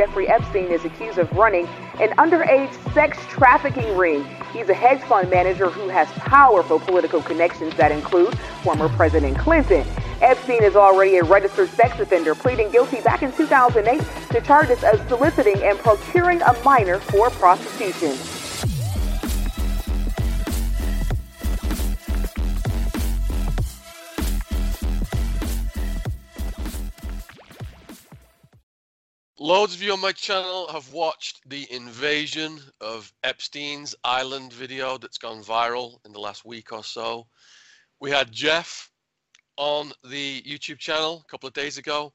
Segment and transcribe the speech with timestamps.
[0.00, 1.66] Jeffrey Epstein is accused of running
[2.00, 4.24] an underage sex trafficking ring.
[4.50, 9.86] He's a hedge fund manager who has powerful political connections that include former President Clinton.
[10.22, 14.00] Epstein is already a registered sex offender, pleading guilty back in 2008
[14.30, 18.39] to charges of soliciting and procuring a minor for prostitution.
[29.50, 35.18] Loads of you on my channel have watched the invasion of Epstein's Island video that's
[35.18, 37.26] gone viral in the last week or so.
[37.98, 38.92] We had Jeff
[39.56, 42.12] on the YouTube channel a couple of days ago,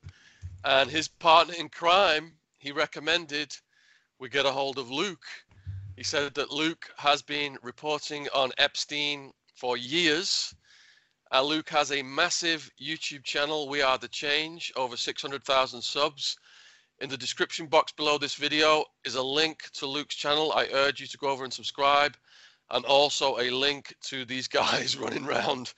[0.63, 3.53] and his partner in crime, he recommended
[4.17, 5.25] we get a hold of Luke.
[5.97, 10.55] He said that Luke has been reporting on Epstein for years.
[11.33, 16.37] Uh, Luke has a massive YouTube channel, We Are the Change, over 600,000 subs
[16.99, 20.51] in the description box below this video is a link to Luke's channel.
[20.53, 22.15] I urge you to go over and subscribe
[22.71, 25.73] and also a link to these guys running around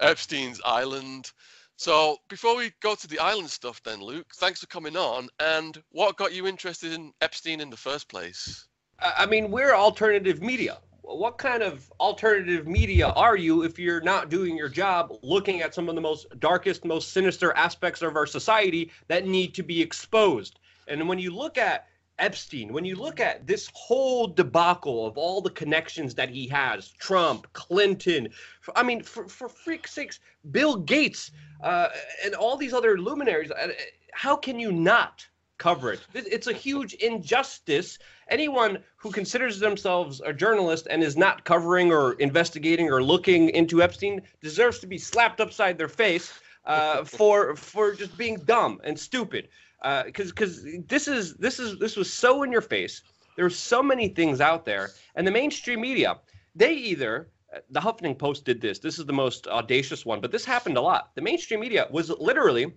[0.00, 1.30] Epstein's island.
[1.76, 5.28] So before we go to the island stuff then, Luke, thanks for coming on.
[5.40, 8.68] And what got you interested in Epstein in the first place?
[9.00, 14.30] I mean, we're alternative media what kind of alternative media are you if you're not
[14.30, 18.26] doing your job looking at some of the most darkest most sinister aspects of our
[18.26, 21.86] society that need to be exposed and when you look at
[22.18, 26.90] Epstein, when you look at this whole debacle of all the connections that he has,
[26.98, 28.28] Trump, Clinton,
[28.76, 31.88] I mean, for, for freak's sakes, Bill Gates, uh,
[32.24, 33.68] and all these other luminaries, uh,
[34.12, 35.26] how can you not
[35.62, 36.00] cover it.
[36.12, 37.98] It's a huge injustice.
[38.32, 43.82] Anyone who considers themselves a journalist and is not covering or investigating or looking into
[43.82, 46.32] Epstein deserves to be slapped upside their face
[46.64, 49.48] uh, for for just being dumb and stupid.
[49.82, 53.02] Because uh, because this is this is this was so in your face.
[53.36, 56.18] There's so many things out there, and the mainstream media
[56.54, 57.28] they either
[57.70, 58.78] the Huffington Post did this.
[58.78, 61.10] This is the most audacious one, but this happened a lot.
[61.14, 62.72] The mainstream media was literally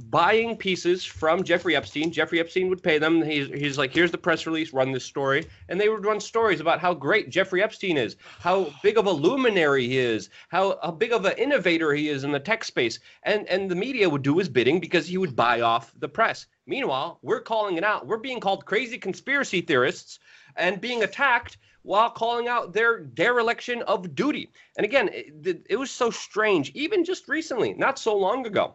[0.00, 2.10] buying pieces from Jeffrey Epstein.
[2.10, 3.22] Jeffrey Epstein would pay them.
[3.22, 5.46] He's, he's like, here's the press release, run this story.
[5.68, 9.10] And they would run stories about how great Jeffrey Epstein is, how big of a
[9.10, 12.98] luminary he is, how, how big of an innovator he is in the tech space.
[13.22, 16.46] And, and the media would do his bidding because he would buy off the press.
[16.66, 18.06] Meanwhile, we're calling it out.
[18.06, 20.18] We're being called crazy conspiracy theorists
[20.56, 24.50] and being attacked while calling out their dereliction of duty.
[24.76, 28.74] And again, it, it was so strange, even just recently, not so long ago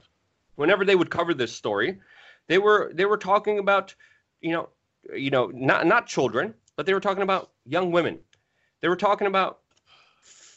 [0.55, 1.99] whenever they would cover this story,
[2.47, 3.93] they were they were talking about,
[4.41, 4.69] you know,
[5.13, 8.19] you know, not not children, but they were talking about young women.
[8.81, 9.59] They were talking about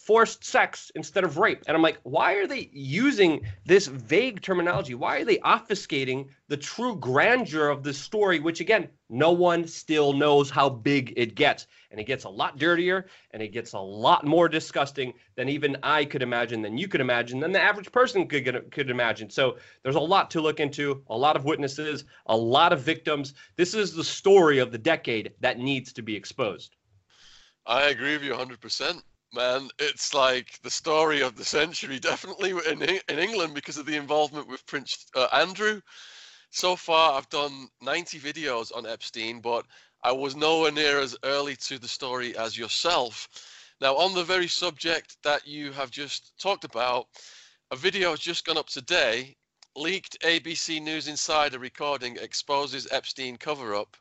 [0.08, 1.62] forced sex instead of rape.
[1.66, 4.94] And I'm like, why are they using this vague terminology?
[4.94, 10.14] Why are they obfuscating the true grandeur of this story, which again, no one still
[10.14, 11.66] knows how big it gets.
[11.90, 15.76] And it gets a lot dirtier and it gets a lot more disgusting than even
[15.82, 19.28] I could imagine, than you could imagine, than the average person could could imagine.
[19.28, 23.34] So there's a lot to look into, a lot of witnesses, a lot of victims.
[23.56, 26.76] This is the story of the decade that needs to be exposed.
[27.66, 29.02] I agree with you 100%
[29.32, 33.96] man, it's like the story of the century, definitely in in England because of the
[33.96, 35.80] involvement with Prince uh, Andrew.
[36.50, 39.66] So far, I've done 90 videos on Epstein, but
[40.02, 43.28] I was nowhere near as early to the story as yourself.
[43.80, 47.08] Now, on the very subject that you have just talked about,
[47.70, 49.36] a video has just gone up today.
[49.76, 53.96] Leaked ABC News Insider recording exposes Epstein cover up.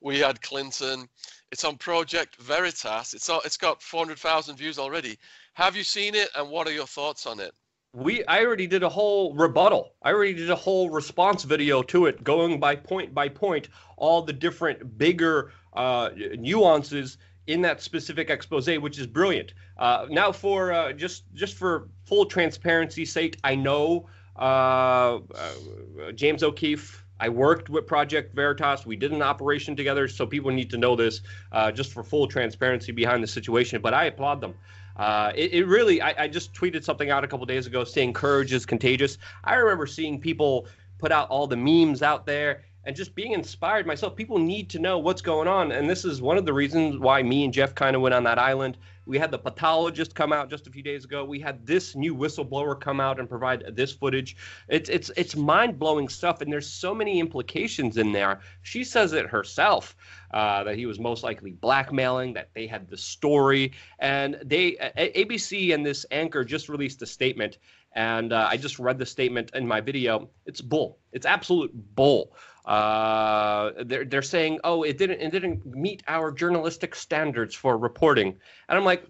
[0.00, 1.08] We had Clinton,
[1.52, 3.14] it's on Project Veritas.
[3.14, 5.18] It's all, it's got 400,000 views already.
[5.54, 7.52] Have you seen it, and what are your thoughts on it?
[7.92, 9.94] We I already did a whole rebuttal.
[10.02, 14.22] I already did a whole response video to it, going by point by point, all
[14.22, 17.18] the different bigger uh, nuances
[17.48, 19.54] in that specific expose, which is brilliant.
[19.76, 24.08] Uh, now, for uh, just just for full transparency's sake, I know
[24.38, 28.86] uh, uh, James O'Keefe I worked with Project Veritas.
[28.86, 31.20] We did an operation together, so people need to know this
[31.52, 33.82] uh, just for full transparency behind the situation.
[33.82, 34.54] But I applaud them.
[34.96, 38.12] Uh, it, it, really, I, I, just tweeted something out a couple days ago saying
[38.12, 39.18] courage is contagious.
[39.44, 40.66] I remember seeing people
[40.98, 44.16] put out all the memes out there and just being inspired myself.
[44.16, 45.72] People need to know what's going on.
[45.72, 48.24] And this is one of the reasons why me and Jeff kind of went on
[48.24, 48.76] that island.
[49.10, 51.24] We had the pathologist come out just a few days ago.
[51.24, 54.36] We had this new whistleblower come out and provide this footage.
[54.68, 58.38] It's it's it's mind blowing stuff, and there's so many implications in there.
[58.62, 59.96] She says it herself
[60.32, 62.34] uh, that he was most likely blackmailing.
[62.34, 67.58] That they had the story, and they ABC and this anchor just released a statement
[67.92, 70.28] and uh, I just read the statement in my video.
[70.46, 70.98] It's bull.
[71.12, 72.36] It's absolute bull.
[72.64, 78.28] Uh, they're they're saying, oh, it didn't it didn't meet our journalistic standards for reporting,
[78.68, 79.04] and I'm like,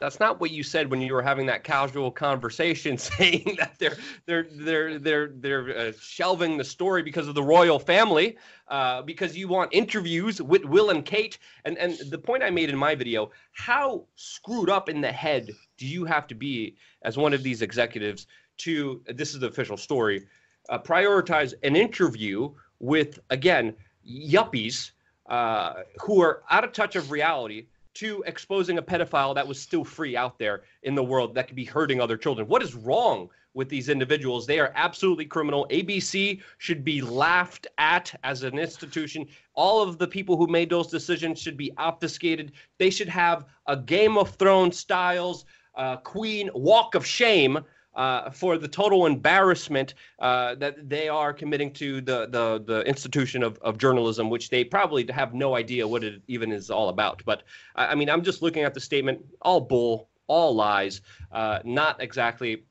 [0.00, 3.96] that's not what you said when you were having that casual conversation, saying that they're
[4.26, 8.36] they're they're they're they're uh, shelving the story because of the royal family,
[8.68, 11.38] uh, because you want interviews with Will and Kate.
[11.64, 15.50] And and the point I made in my video: how screwed up in the head
[15.78, 18.26] do you have to be as one of these executives
[18.58, 20.26] to this is the official story,
[20.68, 22.52] uh, prioritize an interview
[22.84, 23.74] with again
[24.06, 24.90] yuppies
[25.26, 29.84] uh, who are out of touch of reality to exposing a pedophile that was still
[29.84, 32.46] free out there in the world that could be hurting other children.
[32.48, 34.46] What is wrong with these individuals?
[34.46, 35.66] They are absolutely criminal.
[35.70, 39.26] ABC should be laughed at as an institution.
[39.54, 42.52] All of the people who made those decisions should be obfuscated.
[42.78, 45.44] They should have a Game of Thrones styles
[45.76, 47.58] uh, Queen walk of shame
[47.94, 53.42] uh, for the total embarrassment uh, that they are committing to the the, the institution
[53.42, 57.22] of, of journalism, which they probably have no idea what it even is all about.
[57.24, 57.42] But
[57.76, 61.00] I, mean, I'm just looking at the statement, all bull, all lies,
[61.32, 62.64] uh, not exactly.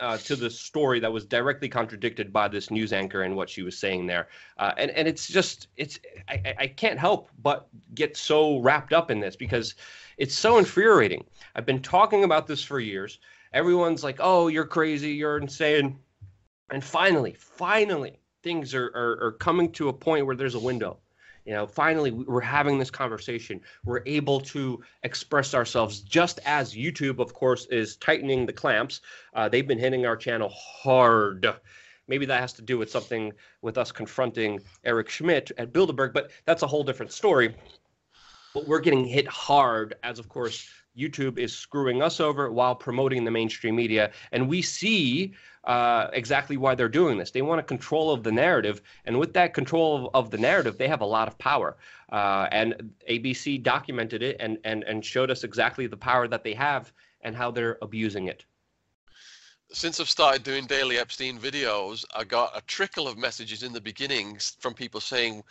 [0.00, 3.62] Uh, to the story that was directly contradicted by this news anchor and what she
[3.62, 6.00] was saying there, uh, and and it's just it's
[6.30, 9.74] I, I can't help but get so wrapped up in this because
[10.16, 11.24] it's so infuriating.
[11.54, 13.18] I've been talking about this for years
[13.52, 15.98] everyone's like, "Oh, you're crazy, you're insane,"
[16.70, 20.98] and finally, finally, things are, are, are coming to a point where there's a window.
[21.44, 23.60] You know, finally, we're having this conversation.
[23.84, 29.00] We're able to express ourselves, just as YouTube, of course, is tightening the clamps.
[29.34, 31.52] Uh, they've been hitting our channel hard.
[32.06, 36.30] Maybe that has to do with something with us confronting Eric Schmidt at Bilderberg, but
[36.44, 37.56] that's a whole different story.
[38.54, 43.24] But we're getting hit hard, as of course YouTube is screwing us over while promoting
[43.24, 44.10] the mainstream media.
[44.32, 45.34] And we see
[45.64, 47.30] uh, exactly why they're doing this.
[47.30, 48.82] They want a control of the narrative.
[49.04, 51.76] And with that control of, of the narrative, they have a lot of power.
[52.10, 56.54] Uh, and ABC documented it and, and, and showed us exactly the power that they
[56.54, 56.92] have
[57.22, 58.44] and how they're abusing it.
[59.72, 63.80] Since I've started doing daily Epstein videos, I got a trickle of messages in the
[63.80, 65.42] beginnings from people saying,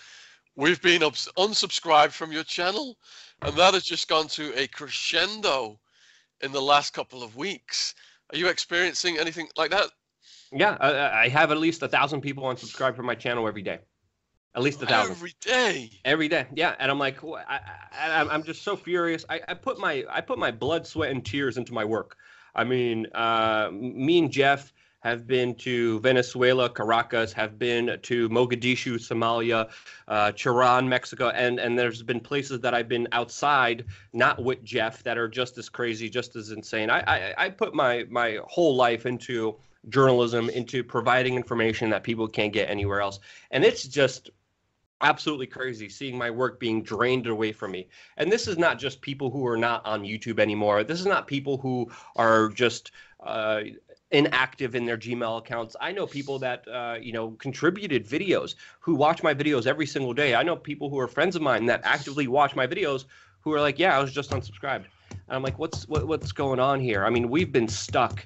[0.55, 2.97] We've been unsubscribed from your channel
[3.41, 5.79] and that has just gone to a crescendo
[6.41, 7.95] in the last couple of weeks.
[8.31, 9.87] Are you experiencing anything like that?
[10.51, 13.79] Yeah, I, I have at least a thousand people unsubscribe from my channel every day.
[14.53, 15.89] At least a thousand every day.
[16.03, 16.75] Every day, yeah.
[16.77, 17.59] And I'm like, I,
[17.97, 19.23] I, I'm just so furious.
[19.29, 22.17] I, I put my I put my blood, sweat, and tears into my work.
[22.53, 28.95] I mean, uh, me and Jeff have been to Venezuela, Caracas, have been to Mogadishu,
[28.95, 29.69] Somalia,
[30.07, 35.03] uh, Cherán, Mexico, and and there's been places that I've been outside, not with Jeff,
[35.03, 36.89] that are just as crazy, just as insane.
[36.89, 39.57] I I, I put my my whole life into
[39.89, 43.19] journalism, into providing information that people can't get anywhere else,
[43.49, 44.29] and it's just
[45.01, 47.87] absolutely crazy seeing my work being drained away from me.
[48.17, 50.83] And this is not just people who are not on YouTube anymore.
[50.83, 53.61] This is not people who are just uh,
[54.11, 55.75] inactive in their Gmail accounts.
[55.79, 60.13] I know people that uh, you know contributed videos who watch my videos every single
[60.13, 60.35] day.
[60.35, 63.05] I know people who are friends of mine that actively watch my videos
[63.41, 66.59] who are like, "Yeah, I was just unsubscribed." And I'm like, "What's what, what's going
[66.59, 68.25] on here?" I mean, we've been stuck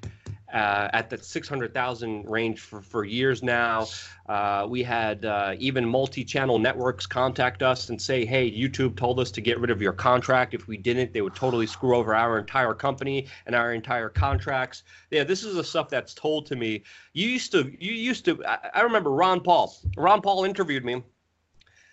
[0.53, 3.87] uh, at the 600,000 range for, for years now.
[4.27, 9.31] Uh, we had uh, even multi-channel networks contact us and say, "Hey, YouTube told us
[9.31, 10.53] to get rid of your contract.
[10.53, 14.83] If we didn't, they would totally screw over our entire company and our entire contracts."
[15.11, 16.83] Yeah, this is the stuff that's told to me.
[17.13, 18.43] You used to, you used to.
[18.45, 19.75] I, I remember Ron Paul.
[19.97, 21.03] Ron Paul interviewed me.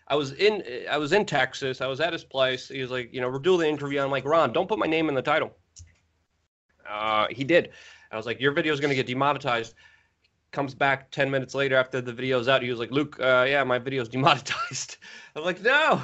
[0.09, 1.81] I was in, I was in Texas.
[1.81, 2.69] I was at his place.
[2.69, 4.01] He was like, you know, we're doing the interview.
[4.01, 5.53] I'm like, Ron, don't put my name in the title.
[6.89, 7.71] Uh, he did.
[8.13, 9.75] I was like, your video is going to get demonetized.
[10.51, 12.63] Comes back 10 minutes later after the video's out.
[12.63, 14.99] He was like, Luke, uh, yeah, my video's demonetized.
[15.35, 16.01] I'm like, no.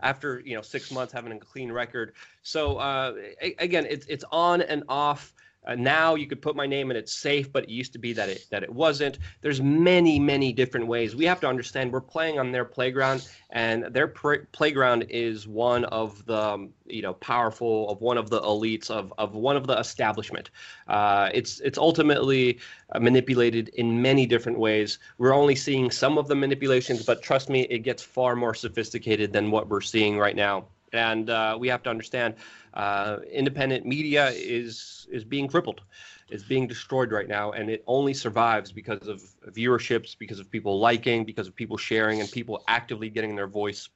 [0.00, 2.14] After, you know, six months having a clean record.
[2.42, 3.14] So, uh,
[3.58, 5.34] again, it's, it's on and off.
[5.68, 8.14] Uh, now you could put my name and it's safe, but it used to be
[8.14, 9.18] that it that it wasn't.
[9.42, 11.14] There's many many different ways.
[11.14, 15.84] We have to understand we're playing on their playground, and their pr- playground is one
[15.86, 19.66] of the um, you know powerful of one of the elites of of one of
[19.66, 20.50] the establishment.
[20.88, 22.58] Uh, it's it's ultimately
[22.92, 24.98] uh, manipulated in many different ways.
[25.18, 29.34] We're only seeing some of the manipulations, but trust me, it gets far more sophisticated
[29.34, 30.68] than what we're seeing right now.
[30.92, 32.34] And uh, we have to understand
[32.74, 35.82] uh, independent media is is being crippled,
[36.30, 39.22] is being destroyed right now, and it only survives because of
[39.54, 43.88] viewerships, because of people liking, because of people sharing, and people actively getting their voice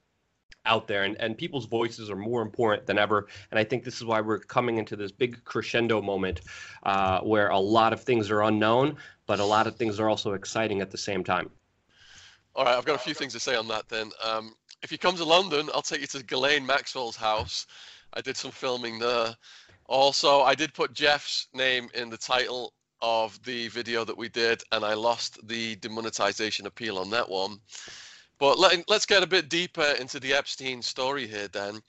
[0.65, 1.03] out there.
[1.03, 3.27] And, and people's voices are more important than ever.
[3.51, 6.41] And i think this is why we're coming into this big crescendo moment
[6.83, 10.33] uh, where a lot of things are unknown but a lot of things are also
[10.33, 11.49] exciting at the same time.
[12.55, 14.11] All right, I've got a few things to say on that then.
[14.23, 17.65] Um, if you come to London, I'll take you to Ghislaine Maxwell's house.
[18.13, 19.35] I did some filming there.
[19.85, 24.61] Also, I did put Jeff's name in the title of the video that we did,
[24.71, 27.59] and I lost the demonetization appeal on that one.
[28.39, 31.81] But let, us get a bit deeper into the Epstein story here, Dan.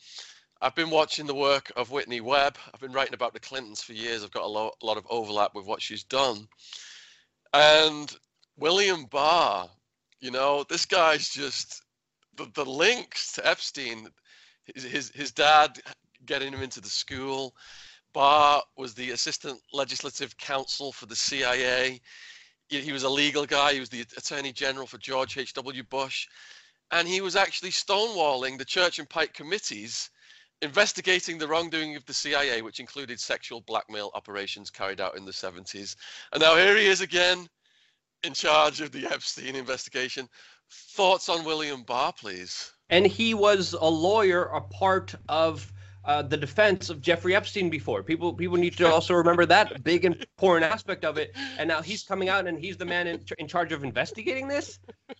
[0.62, 2.56] I've been watching the work of Whitney Webb.
[2.72, 4.22] I've been writing about the Clintons for years.
[4.22, 6.46] I've got a lot, a lot of overlap with what she's done.
[7.52, 8.14] And
[8.56, 9.68] William Barr,
[10.20, 11.83] you know, this guy's just
[12.36, 14.08] the, the links to Epstein.
[14.74, 15.80] His, his, his dad
[16.26, 17.54] getting him into the school.
[18.12, 22.00] Barr was the assistant legislative counsel for the CIA.
[22.68, 23.74] He was a legal guy.
[23.74, 25.82] He was the attorney general for George H.W.
[25.84, 26.28] Bush.
[26.90, 30.10] And he was actually stonewalling the Church and Pike committees
[30.62, 35.32] investigating the wrongdoing of the CIA, which included sexual blackmail operations carried out in the
[35.32, 35.96] 70s.
[36.32, 37.48] And now here he is again
[38.22, 40.28] in charge of the Epstein investigation.
[40.70, 42.72] Thoughts on William Barr, please?
[42.90, 45.72] And he was a lawyer, a part of
[46.04, 48.02] uh, the defense of Jeffrey Epstein before.
[48.02, 51.34] People people need to also remember that big and important aspect of it.
[51.58, 54.78] And now he's coming out and he's the man in, in charge of investigating this.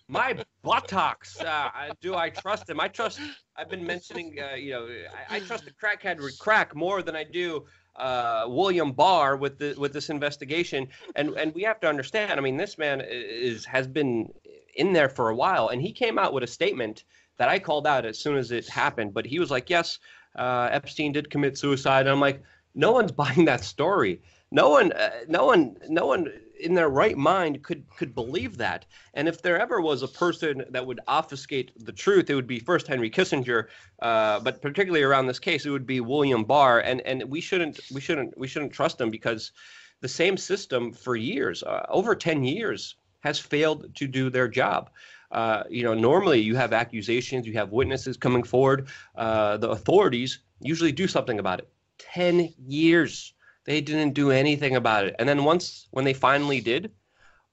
[0.09, 1.41] My buttocks.
[1.41, 1.71] Uh,
[2.01, 2.81] do I trust him?
[2.81, 3.21] I trust.
[3.57, 4.37] I've been mentioning.
[4.39, 4.89] Uh, you know,
[5.31, 7.65] I, I, trust the crackhead would crack more than I do
[7.97, 10.89] uh, William Barr with the with this investigation.
[11.17, 12.33] And and we have to understand.
[12.33, 14.29] I mean, this man is has been
[14.77, 17.05] in there for a while, and he came out with a statement
[17.37, 19.15] that I called out as soon as it happened.
[19.15, 19.99] But he was like, "Yes,
[20.37, 22.43] uh, Epstein did commit suicide." And I'm like,
[22.75, 24.21] "No one's buying that story.
[24.51, 26.29] No one, uh, no one, no one
[26.61, 28.87] in their right mind could could believe that.
[29.15, 32.59] And if there ever was a person that would obfuscate the truth, it would be
[32.59, 33.67] first Henry Kissinger,
[34.01, 36.81] uh, but particularly around this case, it would be William Barr.
[36.81, 39.53] And and we shouldn't we shouldn't we shouldn't trust him because
[40.01, 44.91] the same system for years, uh, over ten years, has failed to do their job.
[45.33, 48.87] Uh, you know, normally you have accusations, you have witnesses coming forward.
[49.17, 51.69] Uh, the authorities usually do something about it.
[51.99, 53.33] 10 years.
[53.65, 55.17] They didn't do anything about it.
[55.19, 56.93] And then once, when they finally did,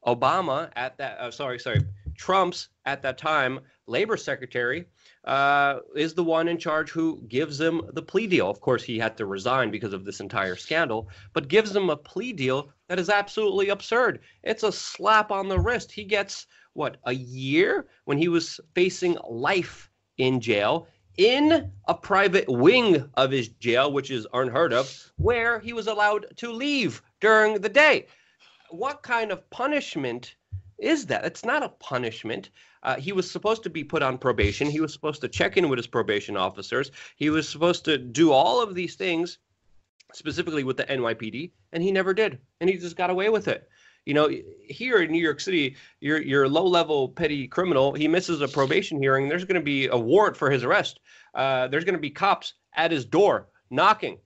[0.06, 1.82] Obama at that, uh, sorry, sorry,
[2.18, 4.86] Trump's at that time labor secretary
[5.26, 8.50] uh, is the one in charge who gives him the plea deal.
[8.50, 11.98] Of course, he had to resign because of this entire scandal, but gives him a
[11.98, 14.20] plea deal that is absolutely absurd.
[14.44, 15.92] It's a slap on the wrist.
[15.92, 20.88] He gets what a year when he was facing life in jail
[21.18, 26.26] in a private wing of his jail, which is unheard of, where he was allowed
[26.38, 28.08] to leave during the day.
[28.70, 30.36] What kind of punishment
[30.82, 31.26] is that?
[31.26, 32.50] It's not a punishment.
[32.84, 34.70] Uh, he was supposed to be put on probation.
[34.70, 36.92] He was supposed to check in with his probation officers.
[37.16, 39.38] He was supposed to do all of these things,
[40.14, 42.40] specifically with the NYPD, and he never did.
[42.60, 43.70] And he just got away with it.
[44.06, 44.30] You know,
[44.68, 47.94] here in New York City, you're you're a low-level petty criminal.
[47.94, 49.30] He misses a probation hearing.
[49.30, 51.00] There's going to be a warrant for his arrest.
[51.36, 54.18] Uh, there's going to be cops at his door knocking.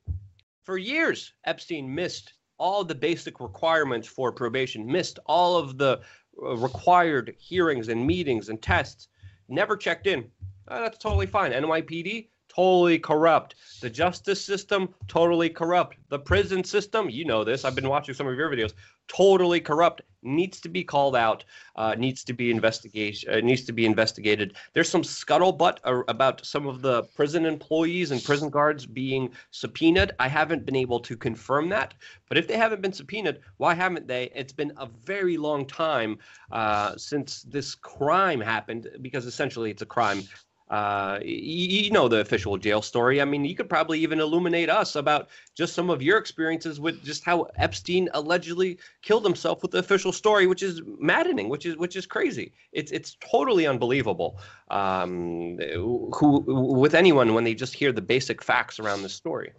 [0.64, 6.00] For years, Epstein missed all the basic requirements for probation, missed all of the
[6.38, 9.08] required hearings and meetings and tests.
[9.48, 10.30] Never checked in.
[10.68, 11.52] Uh, that's totally fine.
[11.52, 13.56] NYPD totally corrupt.
[13.82, 15.98] The justice system, totally corrupt.
[16.10, 17.66] The prison system, you know this.
[17.66, 18.74] I've been watching some of your videos.
[19.08, 20.02] Totally corrupt.
[20.26, 21.44] Needs to be called out.
[21.76, 23.32] Uh, needs to be investigation.
[23.32, 24.56] Uh, needs to be investigated.
[24.74, 25.78] There's some scuttlebutt
[26.08, 30.12] about some of the prison employees and prison guards being subpoenaed.
[30.20, 31.94] I haven't been able to confirm that,
[32.28, 34.32] but if they haven't been subpoenaed, why haven't they?
[34.36, 36.18] It's been a very long time
[36.52, 40.24] uh, since this crime happened because essentially it's a crime
[40.70, 43.22] uh, you, you, know the official jail story.
[43.22, 47.04] I mean, you could probably even illuminate us about just some of your experiences with
[47.04, 51.78] just how Epstein allegedly killed himself with the official story, which is maddening, which is
[51.78, 52.52] which is crazy.
[52.72, 54.40] It's it's totally unbelievable.
[54.72, 59.52] Um, who with anyone when they just hear the basic facts around this story.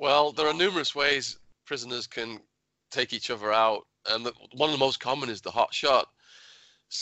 [0.00, 2.40] Well, there are numerous ways prisoners can
[2.90, 6.08] take each other out, and the, one of the most common is the hot shot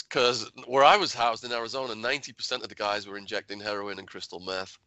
[0.09, 4.07] because where I was housed in Arizona, 90% of the guys were injecting heroin and
[4.07, 4.77] crystal meth.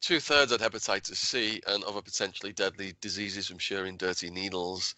[0.00, 4.94] Two thirds had hepatitis C and other potentially deadly diseases from sharing dirty needles.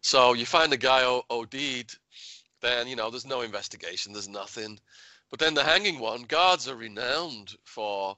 [0.00, 1.96] So you find a guy OD'd,
[2.60, 4.78] then you know there's no investigation, there's nothing.
[5.30, 8.16] But then the hanging one, guards are renowned for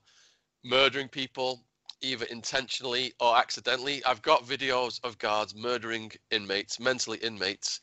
[0.65, 1.63] murdering people,
[2.01, 4.03] either intentionally or accidentally.
[4.07, 7.81] I've got videos of guards murdering inmates, mentally inmates,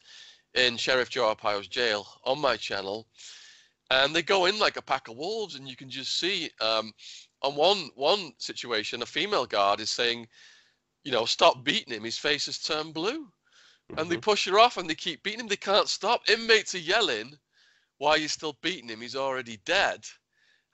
[0.56, 3.08] in Sheriff Joe Arpaio's jail on my channel,
[3.92, 6.92] and they go in like a pack of wolves, and you can just see um,
[7.42, 10.28] on one one situation, a female guard is saying,
[11.04, 12.04] you know, stop beating him.
[12.04, 14.00] His face has turned blue, mm-hmm.
[14.00, 14.22] and they mm-hmm.
[14.22, 15.48] push her off, and they keep beating him.
[15.48, 16.30] They can't stop.
[16.30, 17.38] Inmates are yelling,
[18.00, 19.02] why are you still beating him?
[19.02, 20.06] He's already dead.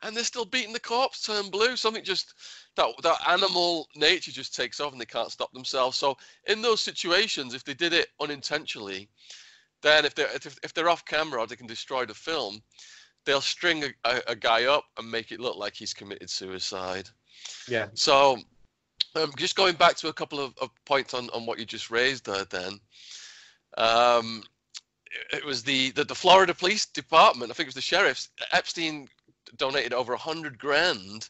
[0.04, 1.76] And they're still beating the corpse turn blue.
[1.76, 2.34] Something just
[2.76, 5.98] that that animal nature just takes off and they can't stop themselves.
[5.98, 6.18] So
[6.48, 9.10] in those situations, if they did it unintentionally,
[9.86, 12.60] then if they're if, if they're off camera or they can destroy the film,
[13.24, 17.08] they'll string a, a, a guy up and make it look like he's committed suicide.
[17.68, 17.88] Yeah.
[17.94, 18.40] So
[19.16, 21.92] um, just going back to a couple of, of points on, on what you just
[21.92, 22.80] raised there, then.
[23.78, 24.44] Um,
[25.32, 27.52] it was the, the, the Florida Police Department.
[27.52, 28.30] I think it was the sheriffs.
[28.52, 29.08] Epstein
[29.58, 31.30] donated over a hundred grand,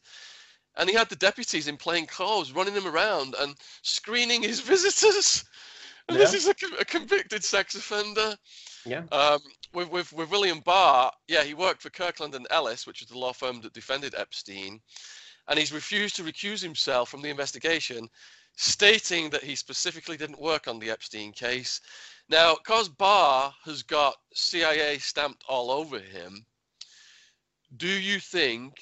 [0.78, 5.44] and he had the deputies in plain clothes running him around and screening his visitors.
[6.08, 6.24] And yeah.
[6.24, 8.36] this is a, a, convicted sex offender.
[8.86, 9.04] Yeah.
[9.12, 9.40] Um,
[9.74, 13.18] with, with with William Barr, yeah, he worked for Kirkland and Ellis, which was the
[13.18, 14.82] law firm that defended Epstein
[15.48, 18.10] and he's refused to recuse himself from the investigation,
[18.56, 21.82] stating that he specifically didn't work on the Epstein case.
[22.30, 26.46] Now, because Barr has got CIA stamped all over him,
[27.78, 28.74] do you think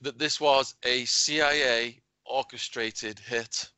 [0.00, 3.70] that this was a CIA orchestrated hit?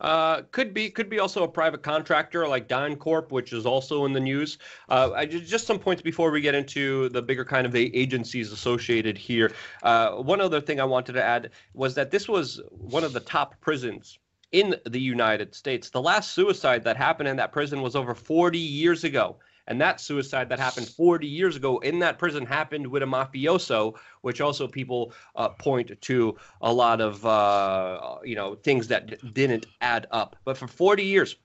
[0.00, 4.12] Uh, could be could be also a private contractor like DynCorp, which is also in
[4.12, 4.58] the news.
[4.88, 8.52] Uh, I, just some points before we get into the bigger kind of the agencies
[8.52, 9.52] associated here.
[9.82, 13.20] Uh, one other thing I wanted to add was that this was one of the
[13.20, 14.18] top prisons
[14.52, 15.90] in the United States.
[15.90, 19.36] The last suicide that happened in that prison was over 40 years ago.
[19.68, 23.96] And that suicide that happened 40 years ago in that prison happened with a mafioso,
[24.20, 29.30] which also people uh, point to a lot of uh, you know things that d-
[29.32, 30.36] didn't add up.
[30.44, 31.36] But for 40 years,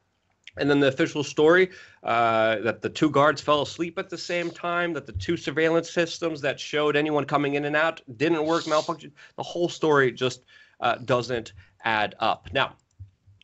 [0.57, 1.69] and then the official story
[2.03, 5.89] uh, that the two guards fell asleep at the same time, that the two surveillance
[5.89, 9.11] systems that showed anyone coming in and out didn't work, malfunction.
[9.37, 10.43] The whole story just
[10.81, 12.49] uh, doesn't add up.
[12.51, 12.75] Now,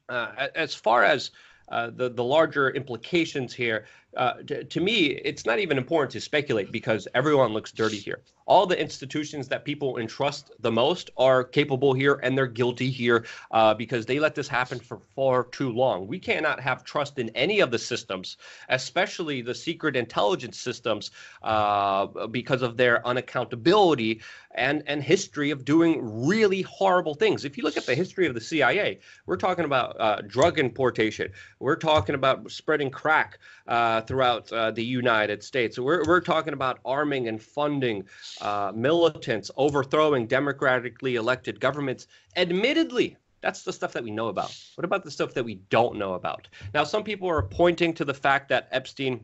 [0.10, 1.32] uh, as far as
[1.70, 3.86] uh, the the larger implications here,
[4.18, 8.22] uh, to, to, me, it's not even important to speculate because everyone looks dirty here.
[8.48, 13.26] All the institutions that people entrust the most are capable here and they're guilty here
[13.52, 16.08] uh, because they let this happen for far too long.
[16.08, 18.38] We cannot have trust in any of the systems,
[18.70, 21.12] especially the secret intelligence systems,
[21.44, 24.22] uh, because of their unaccountability
[24.56, 27.46] and, and history of doing really horrible things.
[27.46, 31.32] If you look at the history of the CIA, we're talking about uh, drug importation,
[31.60, 35.76] we're talking about spreading crack uh, throughout uh, the United States.
[35.76, 38.06] So we're, we're talking about arming and funding
[38.42, 42.08] uh, militants, overthrowing democratically elected governments.
[42.36, 44.56] Admittedly, that's the stuff that we know about.
[44.76, 46.48] What about the stuff that we don't know about?
[46.74, 49.24] Now, some people are pointing to the fact that Epstein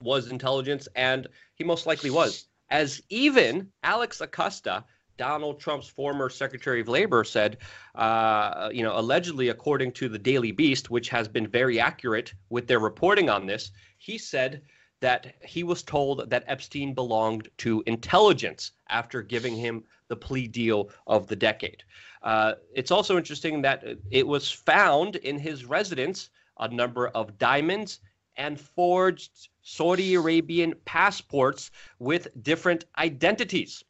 [0.00, 2.46] was intelligence, and he most likely was.
[2.70, 4.84] As even Alex Acosta,
[5.16, 7.58] Donald Trump's former Secretary of Labor said,
[7.94, 12.66] uh, you know, allegedly, according to the Daily Beast, which has been very accurate with
[12.66, 14.62] their reporting on this, he said
[15.00, 20.90] that he was told that Epstein belonged to intelligence after giving him the plea deal
[21.06, 21.82] of the decade.
[22.22, 28.00] Uh, it's also interesting that it was found in his residence a number of diamonds
[28.36, 33.84] and forged Saudi Arabian passports with different identities.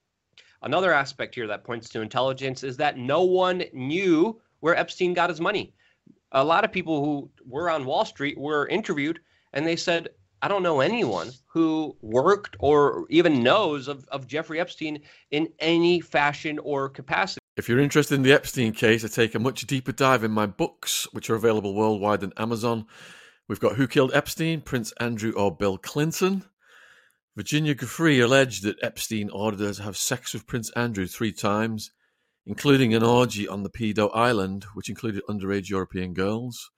[0.65, 5.29] Another aspect here that points to intelligence is that no one knew where Epstein got
[5.29, 5.75] his money.
[6.33, 9.21] A lot of people who were on Wall Street were interviewed
[9.53, 10.09] and they said,
[10.41, 15.01] I don't know anyone who worked or even knows of, of Jeffrey Epstein
[15.31, 17.41] in any fashion or capacity.
[17.59, 20.47] If you're interested in the Epstein case, I take a much deeper dive in my
[20.47, 22.87] books, which are available worldwide on Amazon.
[23.49, 26.45] We've got Who Killed Epstein, Prince Andrew or Bill Clinton.
[27.37, 31.91] Virginia Giuffre alleged that Epstein ordered her to have sex with Prince Andrew three times,
[32.47, 36.71] including an orgy on the Pedo Island, which included underage European girls.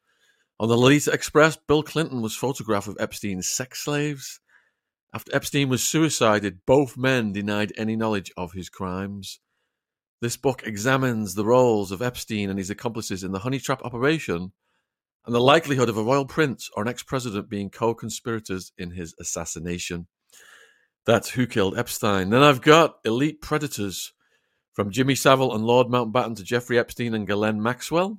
[0.58, 4.40] On the Lolita Express, Bill Clinton was photographed with Epstein's sex slaves.
[5.12, 9.40] After Epstein was suicided, both men denied any knowledge of his crimes.
[10.22, 14.52] This book examines the roles of Epstein and his accomplices in the honey trap operation
[15.26, 18.92] and the likelihood of a royal prince or an ex president being co conspirators in
[18.92, 20.06] his assassination.
[21.06, 22.30] That's Who Killed Epstein.
[22.30, 24.12] Then I've got Elite Predators
[24.72, 28.18] from Jimmy Savile and Lord Mountbatten to Jeffrey Epstein and Ghislaine Maxwell.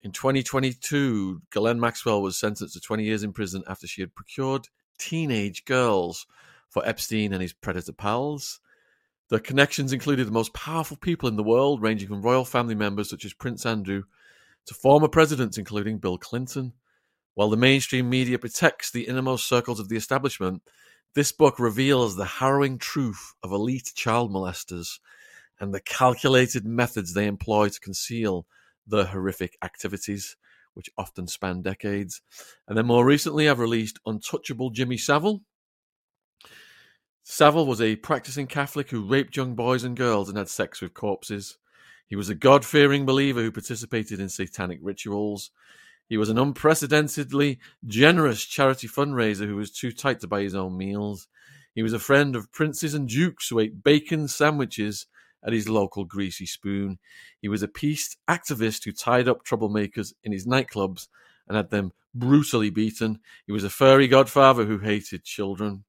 [0.00, 4.68] In 2022, Ghislaine Maxwell was sentenced to 20 years in prison after she had procured
[5.00, 6.28] teenage girls
[6.70, 8.60] for Epstein and his predator pals.
[9.28, 13.10] The connections included the most powerful people in the world, ranging from royal family members
[13.10, 14.04] such as Prince Andrew
[14.66, 16.74] to former presidents, including Bill Clinton.
[17.34, 20.62] While the mainstream media protects the innermost circles of the establishment,
[21.18, 25.00] this book reveals the harrowing truth of elite child molesters
[25.58, 28.46] and the calculated methods they employ to conceal
[28.86, 30.36] the horrific activities,
[30.74, 32.22] which often span decades.
[32.68, 35.40] And then more recently, I've released Untouchable Jimmy Savile.
[37.24, 40.94] Savile was a practicing Catholic who raped young boys and girls and had sex with
[40.94, 41.58] corpses.
[42.06, 45.50] He was a God fearing believer who participated in satanic rituals.
[46.08, 50.76] He was an unprecedentedly generous charity fundraiser who was too tight to buy his own
[50.76, 51.28] meals.
[51.74, 55.06] He was a friend of princes and dukes who ate bacon sandwiches
[55.44, 56.98] at his local greasy spoon.
[57.40, 61.08] He was a peace activist who tied up troublemakers in his nightclubs
[61.46, 63.20] and had them brutally beaten.
[63.46, 65.84] He was a furry godfather who hated children.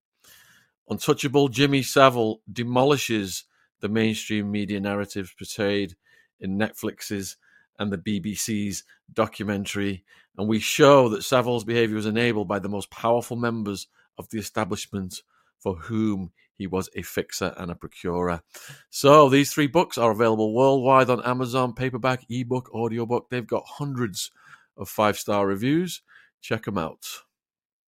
[0.89, 3.45] Untouchable Jimmy Savile demolishes
[3.79, 5.95] the mainstream media narratives portrayed
[6.39, 7.37] in Netflix's
[7.79, 10.03] and the BBC's documentary,
[10.37, 13.87] and we show that Savile's behavior was enabled by the most powerful members
[14.17, 15.21] of the establishment
[15.59, 18.41] for whom he was a fixer and a procurer.
[18.89, 23.29] So these three books are available worldwide on Amazon, paperback, ebook, audiobook.
[23.29, 24.29] They've got hundreds
[24.77, 26.01] of five star reviews.
[26.41, 27.05] Check them out.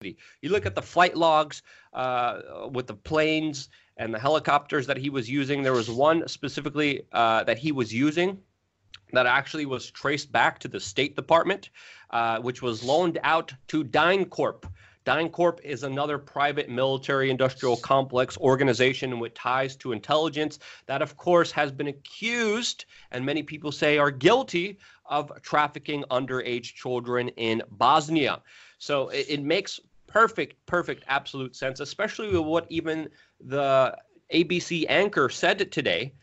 [0.02, 5.10] You look at the flight logs uh, with the planes and the helicopters that he
[5.10, 5.62] was using.
[5.62, 8.38] There was one specifically uh, that he was using
[9.12, 11.70] that actually was traced back to the State Department,
[12.10, 14.64] uh, which was loaned out to DynCorp.
[15.06, 21.50] DynCorp is another private military industrial complex organization with ties to intelligence that, of course,
[21.50, 28.40] has been accused, and many people say are guilty, of trafficking underage children in Bosnia.
[28.78, 33.08] So it, it makes perfect, perfect, absolute sense, especially with what even
[33.40, 33.96] the
[34.32, 36.14] ABC anchor said today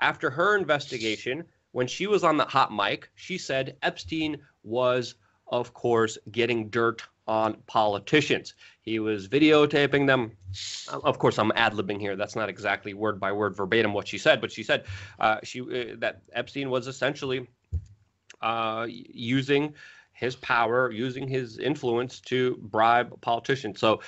[0.00, 1.44] after her investigation.
[1.76, 5.14] When she was on the hot mic, she said Epstein was,
[5.46, 8.54] of course, getting dirt on politicians.
[8.80, 10.38] He was videotaping them.
[10.88, 12.16] Of course, I'm ad libbing here.
[12.16, 14.86] That's not exactly word by word verbatim what she said, but she said
[15.20, 17.46] uh, she uh, that Epstein was essentially
[18.40, 19.74] uh, using
[20.14, 23.78] his power, using his influence to bribe politicians.
[23.78, 24.00] So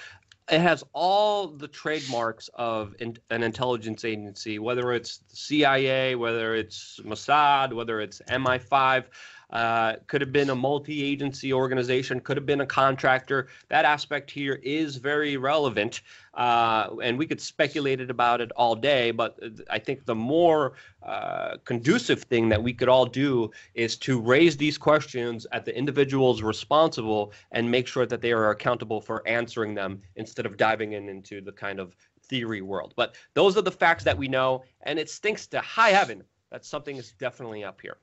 [0.51, 7.01] it has all the trademarks of in, an intelligence agency, whether it's CIA, whether it's
[7.05, 9.05] Mossad, whether it's MI5.
[9.51, 13.49] Uh, could have been a multi-agency organization, could have been a contractor.
[13.69, 16.03] That aspect here is very relevant,
[16.35, 19.11] uh, and we could speculate about it all day.
[19.11, 19.39] But
[19.71, 24.59] I think the more uh, conducive thing that we could all do is to raise
[24.59, 29.75] these questions at the individuals responsible and make sure that they are accountable for answering
[29.75, 32.93] them instead of diving in into the kind of theory world.
[32.97, 36.67] But those are the facts that we know, and it stinks to high heaven that
[36.67, 37.97] something is definitely up here.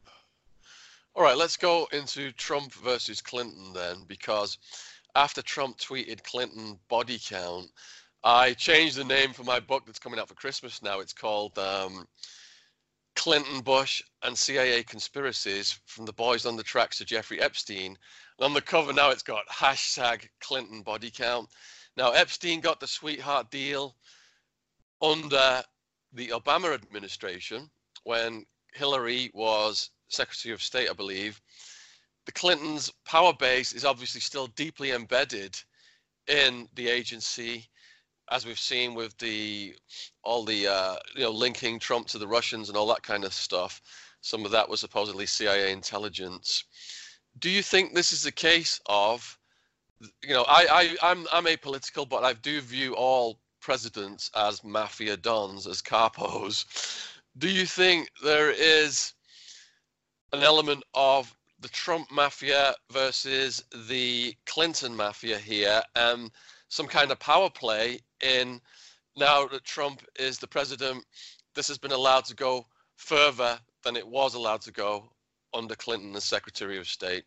[1.18, 4.58] All right, let's go into Trump versus Clinton then, because
[5.16, 7.72] after Trump tweeted Clinton body count,
[8.22, 11.00] I changed the name for my book that's coming out for Christmas now.
[11.00, 12.06] It's called um,
[13.16, 17.98] Clinton, Bush, and CIA Conspiracies from the Boys on the Tracks to Jeffrey Epstein.
[18.38, 21.48] And on the cover now, it's got hashtag Clinton body count.
[21.96, 23.96] Now, Epstein got the sweetheart deal
[25.02, 25.64] under
[26.12, 27.70] the Obama administration
[28.04, 31.42] when Hillary was Secretary of State, I believe,
[32.26, 35.58] the Clintons' power base is obviously still deeply embedded
[36.28, 37.70] in the agency,
[38.32, 39.76] as we've seen with the
[40.24, 43.34] all the uh, you know linking Trump to the Russians and all that kind of
[43.34, 43.82] stuff.
[44.22, 46.64] Some of that was supposedly CIA intelligence.
[47.38, 49.38] Do you think this is a case of,
[50.24, 55.16] you know, I, I I'm I'm apolitical, but I do view all presidents as mafia
[55.16, 56.66] dons, as capos.
[57.38, 59.14] Do you think there is
[60.32, 66.32] an element of the Trump mafia versus the Clinton mafia here, and
[66.70, 68.62] some kind of power play in
[69.18, 71.04] now that Trump is the president.
[71.56, 75.10] This has been allowed to go further than it was allowed to go
[75.54, 77.24] under Clinton as Secretary of State.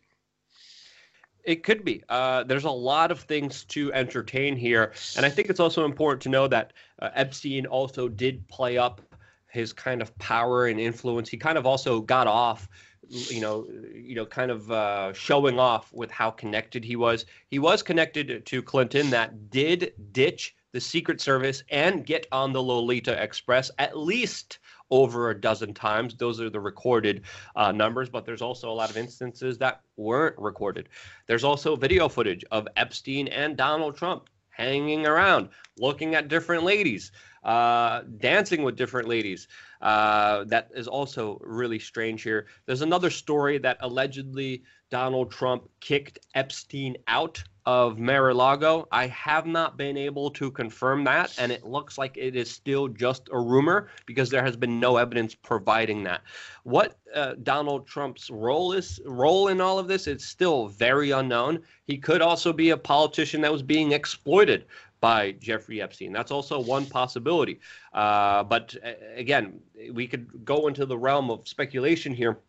[1.43, 2.03] It could be.
[2.09, 4.93] Uh, there's a lot of things to entertain here.
[5.15, 9.01] And I think it's also important to know that uh, Epstein also did play up
[9.49, 11.29] his kind of power and influence.
[11.29, 12.69] He kind of also got off
[13.09, 17.25] you know, you know, kind of uh, showing off with how connected he was.
[17.49, 22.61] He was connected to Clinton that did ditch the Secret Service and get on the
[22.61, 24.59] Lolita Express at least
[24.91, 26.15] over a dozen times.
[26.15, 27.23] Those are the recorded
[27.55, 30.89] uh, numbers, but there's also a lot of instances that weren't recorded.
[31.27, 37.11] There's also video footage of Epstein and Donald Trump hanging around, looking at different ladies,
[37.43, 39.47] uh, dancing with different ladies.
[39.81, 42.47] Uh, that is also really strange here.
[42.65, 48.87] There's another story that allegedly Donald Trump kicked Epstein out of Mar-a-Lago.
[48.91, 52.87] I have not been able to confirm that, and it looks like it is still
[52.87, 56.21] just a rumor because there has been no evidence providing that.
[56.63, 61.61] What uh, Donald Trump's role is role in all of this is still very unknown.
[61.83, 64.65] He could also be a politician that was being exploited
[65.01, 66.11] by Jeffrey Epstein.
[66.11, 67.59] That's also one possibility.
[67.93, 68.75] Uh, but
[69.15, 69.59] again,
[69.93, 72.39] we could go into the realm of speculation here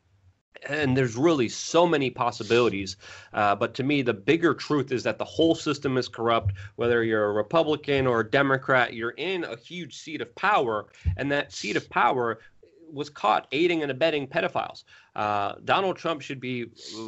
[0.68, 2.96] and there's really so many possibilities.
[3.32, 6.54] Uh, but to me, the bigger truth is that the whole system is corrupt.
[6.76, 10.86] Whether you're a Republican or a Democrat, you're in a huge seat of power,
[11.16, 12.40] and that seat of power
[12.92, 14.84] was caught aiding and abetting pedophiles.
[15.16, 16.66] Uh, Donald Trump should be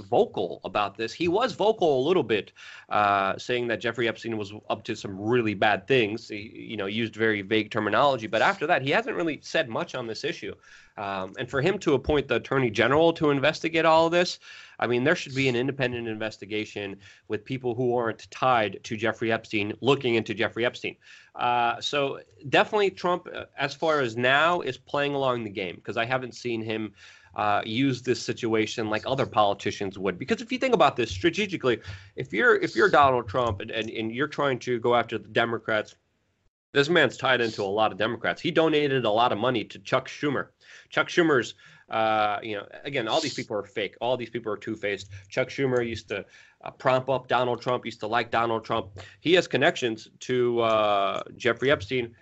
[0.09, 1.13] vocal about this.
[1.13, 2.53] He was vocal a little bit,
[2.89, 6.29] uh, saying that Jeffrey Epstein was up to some really bad things.
[6.29, 8.27] He, you know, used very vague terminology.
[8.27, 10.55] But after that, he hasn't really said much on this issue.
[10.99, 14.39] Um, and for him to appoint the attorney general to investigate all of this,
[14.79, 16.97] I mean, there should be an independent investigation
[17.29, 20.97] with people who aren't tied to Jeffrey Epstein looking into Jeffrey Epstein.
[21.35, 25.97] Uh, so definitely Trump, uh, as far as now, is playing along the game because
[25.97, 26.93] I haven't seen him.
[27.35, 30.19] Uh, use this situation like other politicians would.
[30.19, 31.81] Because if you think about this strategically,
[32.15, 35.29] if you're if you're Donald Trump and, and, and you're trying to go after the
[35.29, 35.97] Democrats,
[36.73, 38.41] this man's tied into a lot of Democrats.
[38.41, 40.49] He donated a lot of money to Chuck Schumer.
[40.89, 41.55] Chuck Schumer's,
[41.91, 43.95] uh, you know, again, all these people are fake.
[44.01, 45.11] All these people are two faced.
[45.29, 46.25] Chuck Schumer used to
[46.65, 48.99] uh, prompt up Donald Trump, used to like Donald Trump.
[49.21, 52.15] He has connections to uh, Jeffrey Epstein.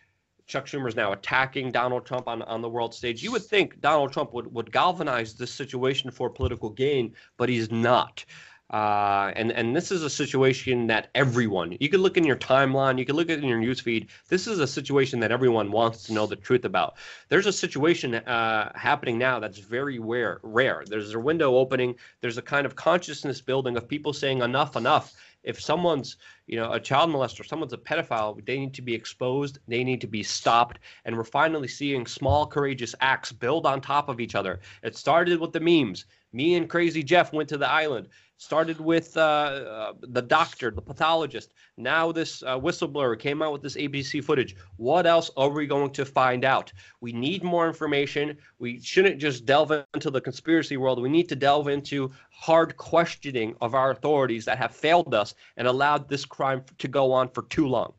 [0.51, 3.23] Chuck Schumer is now attacking Donald Trump on, on the world stage.
[3.23, 7.71] You would think Donald Trump would, would galvanize this situation for political gain, but he's
[7.71, 8.25] not.
[8.71, 13.01] Uh, and and this is a situation that everyone you could look in your timeline,
[13.01, 14.07] you could look at in your newsfeed.
[14.29, 16.95] This is a situation that everyone wants to know the truth about.
[17.29, 20.39] There's a situation uh, happening now that's very rare.
[20.45, 20.85] Rare.
[20.87, 21.97] There's a window opening.
[22.21, 25.15] There's a kind of consciousness building of people saying enough, enough.
[25.43, 29.59] If someone's you know a child molester, someone's a pedophile, they need to be exposed.
[29.69, 30.79] They need to be stopped.
[31.05, 34.61] And we're finally seeing small, courageous acts build on top of each other.
[34.83, 36.07] It started with the memes.
[36.33, 38.09] Me and Crazy Jeff went to the island
[38.41, 41.53] started with uh, uh, the doctor, the pathologist.
[41.77, 44.57] Now this uh, whistleblower came out with this ABC footage.
[44.79, 46.73] What else are we going to find out?
[47.03, 48.39] We need more information.
[48.59, 51.03] We shouldn't just delve into the conspiracy world.
[51.03, 55.69] We need to delve into hard questioning of our authorities that have failed us and
[55.69, 57.93] allowed this crime to go on for too long.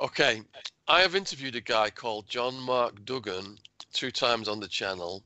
[0.00, 0.42] Okay,
[0.86, 3.58] I have interviewed a guy called John Mark Dougan
[3.92, 5.24] two times on the channel.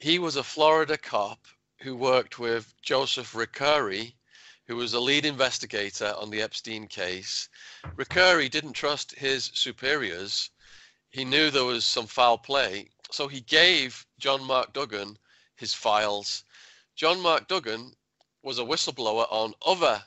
[0.00, 1.38] He was a Florida cop
[1.80, 4.14] who worked with Joseph Recarey,
[4.66, 7.48] who was the lead investigator on the Epstein case.
[7.96, 10.50] Recarey didn't trust his superiors.
[11.10, 15.16] He knew there was some foul play, so he gave John Mark Dougan
[15.56, 16.44] his files.
[16.96, 17.94] John Mark Dougan
[18.42, 20.04] was a whistleblower on other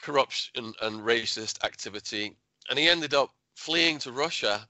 [0.00, 2.36] corruption and racist activity,
[2.68, 4.68] and he ended up fleeing to Russia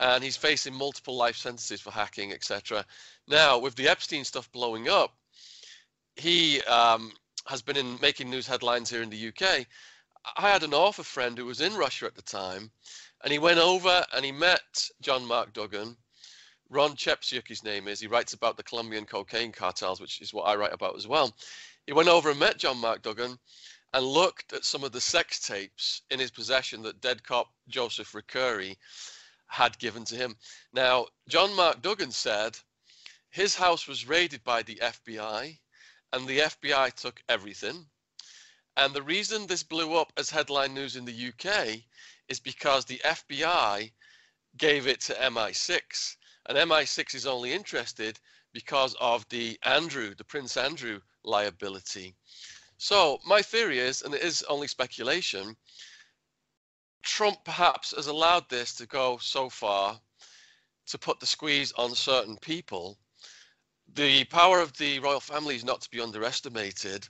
[0.00, 2.84] and he's facing multiple life sentences for hacking, etc.
[3.28, 5.14] Now, with the Epstein stuff blowing up,
[6.16, 7.12] he um,
[7.46, 9.66] has been in making news headlines here in the UK.
[10.36, 12.70] I had an author friend who was in Russia at the time,
[13.24, 15.96] and he went over and he met John Mark Dougan.
[16.68, 18.00] Ron Chepesiuk, his name is.
[18.00, 21.34] He writes about the Colombian cocaine cartels, which is what I write about as well.
[21.86, 23.38] He went over and met John Mark Dougan
[23.92, 28.12] and looked at some of the sex tapes in his possession that dead cop Joseph
[28.12, 28.76] Recarey
[29.46, 30.36] had given to him.
[30.72, 32.56] Now, John Mark Dougan said
[33.28, 35.58] his house was raided by the FBI
[36.12, 37.86] and the FBI took everything.
[38.76, 41.82] And the reason this blew up as headline news in the UK
[42.28, 43.92] is because the FBI
[44.56, 46.16] gave it to MI6.
[46.46, 48.18] And MI6 is only interested
[48.52, 52.14] because of the Andrew, the Prince Andrew liability.
[52.78, 55.56] So my theory is, and it is only speculation,
[57.02, 60.00] Trump perhaps has allowed this to go so far
[60.86, 62.98] to put the squeeze on certain people
[63.94, 67.08] the power of the royal family is not to be underestimated.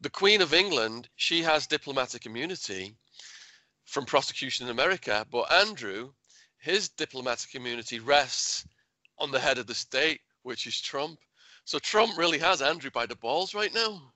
[0.00, 2.94] The Queen of England, she has diplomatic immunity
[3.84, 6.12] from prosecution in America, but Andrew,
[6.58, 8.66] his diplomatic immunity rests
[9.18, 11.18] on the head of the state, which is Trump.
[11.64, 14.12] So Trump really has Andrew by the balls right now.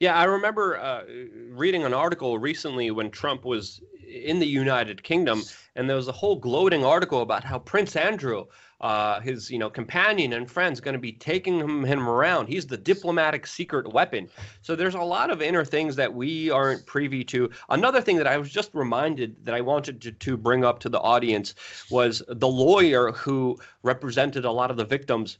[0.00, 1.04] Yeah, I remember uh,
[1.50, 5.42] reading an article recently when Trump was in the United Kingdom,
[5.76, 8.46] and there was a whole gloating article about how Prince Andrew,
[8.84, 12.48] uh, his you know companion and friends, going to be taking him, him around.
[12.48, 14.28] He's the diplomatic secret weapon.
[14.60, 17.48] So there's a lot of inner things that we aren't privy to.
[17.70, 20.90] Another thing that I was just reminded that I wanted to, to bring up to
[20.90, 21.54] the audience
[21.90, 25.38] was the lawyer who represented a lot of the victims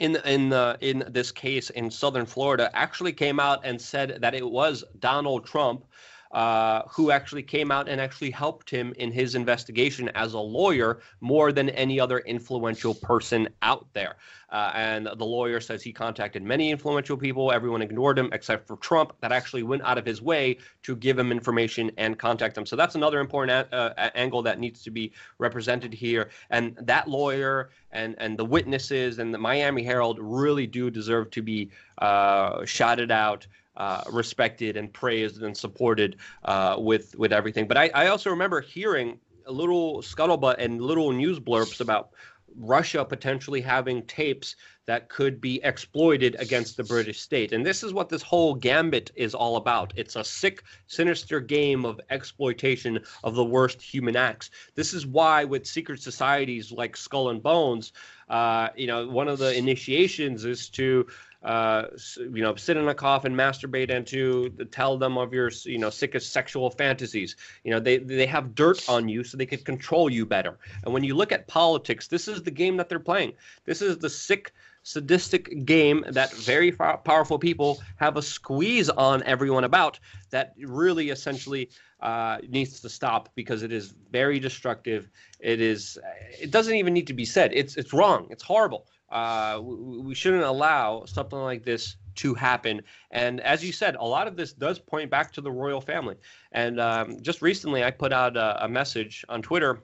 [0.00, 4.34] in in the in this case in southern Florida actually came out and said that
[4.34, 5.84] it was Donald Trump
[6.32, 11.00] uh, who actually came out and actually helped him in his investigation as a lawyer
[11.20, 14.16] more than any other influential person out there.
[14.50, 17.50] Uh, and the lawyer says he contacted many influential people.
[17.50, 21.18] Everyone ignored him except for Trump, that actually went out of his way to give
[21.18, 22.66] him information and contact them.
[22.66, 26.28] So that's another important a- uh, angle that needs to be represented here.
[26.50, 31.42] And that lawyer and and the witnesses and the Miami Herald really do deserve to
[31.42, 33.46] be uh, shouted out.
[33.74, 37.66] Uh, respected and praised and supported uh, with with everything.
[37.66, 42.10] But I, I also remember hearing a little scuttlebutt and little news blurbs about
[42.56, 47.52] Russia potentially having tapes that could be exploited against the British state.
[47.52, 49.92] And this is what this whole gambit is all about.
[49.96, 54.50] It's a sick, sinister game of exploitation of the worst human acts.
[54.74, 57.92] This is why, with secret societies like Skull and Bones,
[58.28, 61.06] uh, you know, one of the initiations is to
[61.42, 61.86] uh,
[62.18, 65.90] you know, sit in a coffin, masturbate, and to tell them of your, you know,
[65.90, 67.36] sickest sexual fantasies.
[67.64, 70.58] You know, they they have dirt on you so they can control you better.
[70.84, 73.32] And when you look at politics, this is the game that they're playing.
[73.64, 74.52] This is the sick,
[74.84, 79.98] sadistic game that very powerful people have a squeeze on everyone about.
[80.30, 81.70] That really, essentially.
[82.02, 85.08] Uh, needs to stop because it is very destructive.
[85.38, 85.98] It is.
[86.40, 87.52] It doesn't even need to be said.
[87.54, 88.26] It's it's wrong.
[88.28, 88.88] It's horrible.
[89.08, 92.82] Uh, we, we shouldn't allow something like this to happen.
[93.12, 96.16] And as you said, a lot of this does point back to the royal family.
[96.50, 99.82] And um, just recently, I put out a, a, message on Twitter,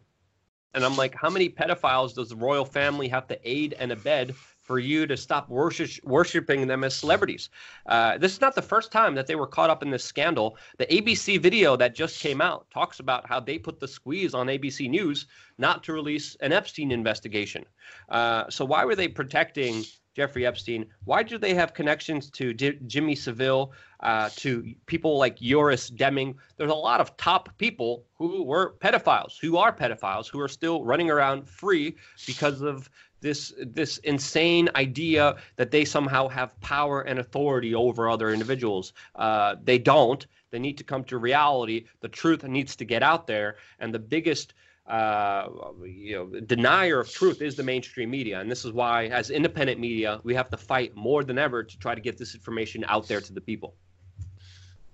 [0.74, 4.34] and I'm like, how many pedophiles does the royal family have to aid and abet
[4.68, 7.48] for you to stop worship, worshiping them as celebrities?
[7.86, 10.58] Uh, this is not the first time that they were caught up in this scandal.
[10.76, 14.46] The ABC video that just came out talks about how they put the squeeze on
[14.46, 15.26] ABC News
[15.56, 17.64] not to release an Epstein investigation.
[18.10, 19.84] Uh, so why were they protecting
[20.18, 20.84] Jeffrey Epstein?
[21.04, 26.34] Why do they have connections to D- Jimmy Savile, uh, to people like Joris Deming?
[26.56, 30.84] There's a lot of top people who were pedophiles, who are pedophiles, who are still
[30.84, 31.94] running around free
[32.26, 38.30] because of this this insane idea that they somehow have power and authority over other
[38.30, 38.92] individuals.
[39.14, 40.26] Uh, they don't.
[40.50, 41.84] They need to come to reality.
[42.00, 44.54] The truth needs to get out there, and the biggest
[44.88, 45.48] uh,
[45.84, 48.40] you know, denier of truth is the mainstream media.
[48.40, 51.78] And this is why, as independent media, we have to fight more than ever to
[51.78, 53.74] try to get this information out there to the people.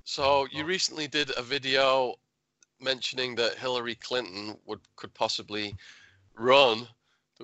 [0.03, 2.17] So you recently did a video
[2.81, 5.75] mentioning that Hillary Clinton would could possibly
[6.37, 6.89] run.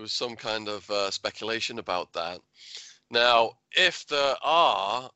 [0.01, 2.41] There was some kind of uh, speculation about that.
[3.11, 5.11] Now, if there are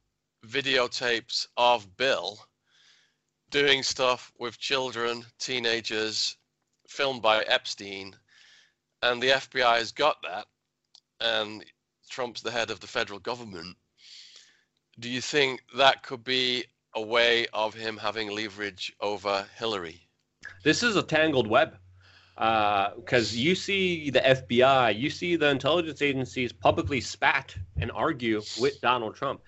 [0.47, 2.39] videotapes of Bill
[3.49, 6.37] doing stuff with children, teenagers,
[6.87, 8.15] filmed by Epstein,
[9.01, 10.49] and the FBI has got that,
[11.19, 11.65] and
[12.11, 13.79] Trump's the head of the federal government.
[15.01, 20.11] Do you think that could be a way of him having leverage over Hillary?
[20.63, 21.79] This is a tangled web
[22.37, 28.43] because uh, you see the FBI, you see the intelligence agencies publicly spat and argue
[28.61, 29.41] with Donald Trump.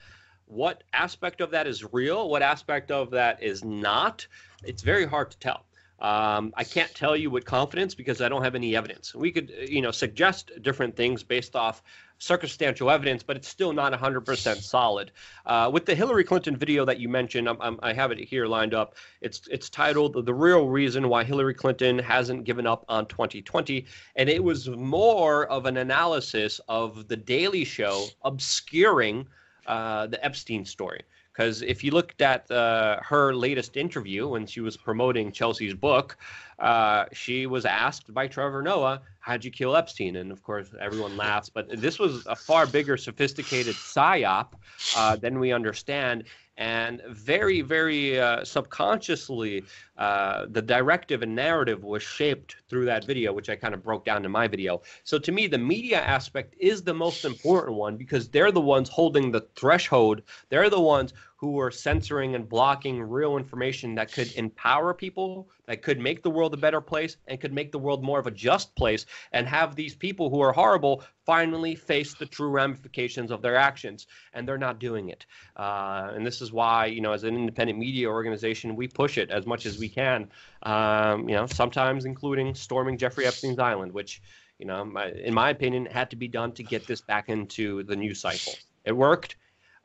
[0.46, 2.28] What aspect of that is real?
[2.28, 4.26] What aspect of that is not?
[4.62, 5.66] It's very hard to tell.
[5.98, 9.14] Um, I can't tell you with confidence because I don't have any evidence.
[9.14, 11.82] We could, you know, suggest different things based off
[12.18, 15.10] circumstantial evidence, but it's still not 100% solid.
[15.44, 18.46] Uh, with the Hillary Clinton video that you mentioned, I'm, I'm, i have it here
[18.46, 18.94] lined up.
[19.20, 24.28] It's it's titled "The Real Reason Why Hillary Clinton Hasn't Given Up on 2020," and
[24.28, 29.26] it was more of an analysis of the Daily Show obscuring
[29.66, 31.02] uh, the Epstein story.
[31.36, 36.16] Because if you looked at uh, her latest interview when she was promoting Chelsea's book,
[36.58, 40.16] uh, she was asked by Trevor Noah, How'd you kill Epstein?
[40.16, 41.50] And of course, everyone laughs.
[41.50, 44.52] But this was a far bigger, sophisticated psyop
[44.96, 46.24] uh, than we understand
[46.58, 49.64] and very, very uh, subconsciously,
[49.98, 54.04] uh, the directive and narrative was shaped through that video, which I kind of broke
[54.04, 54.80] down in my video.
[55.04, 58.88] So to me, the media aspect is the most important one because they're the ones
[58.88, 60.22] holding the threshold.
[60.48, 65.82] They're the ones who are censoring and blocking real information that could empower people, that
[65.82, 68.30] could make the world a better place, and could make the world more of a
[68.30, 73.42] just place, and have these people who are horrible finally face the true ramifications of
[73.42, 74.06] their actions.
[74.32, 75.26] And they're not doing it.
[75.56, 79.30] Uh, and this is why, you know, as an independent media organization, we push it
[79.30, 80.30] as much as we can.
[80.62, 84.22] Um, you know, sometimes including storming Jeffrey Epstein's island, which,
[84.58, 84.90] you know,
[85.22, 88.54] in my opinion, had to be done to get this back into the news cycle.
[88.86, 89.36] It worked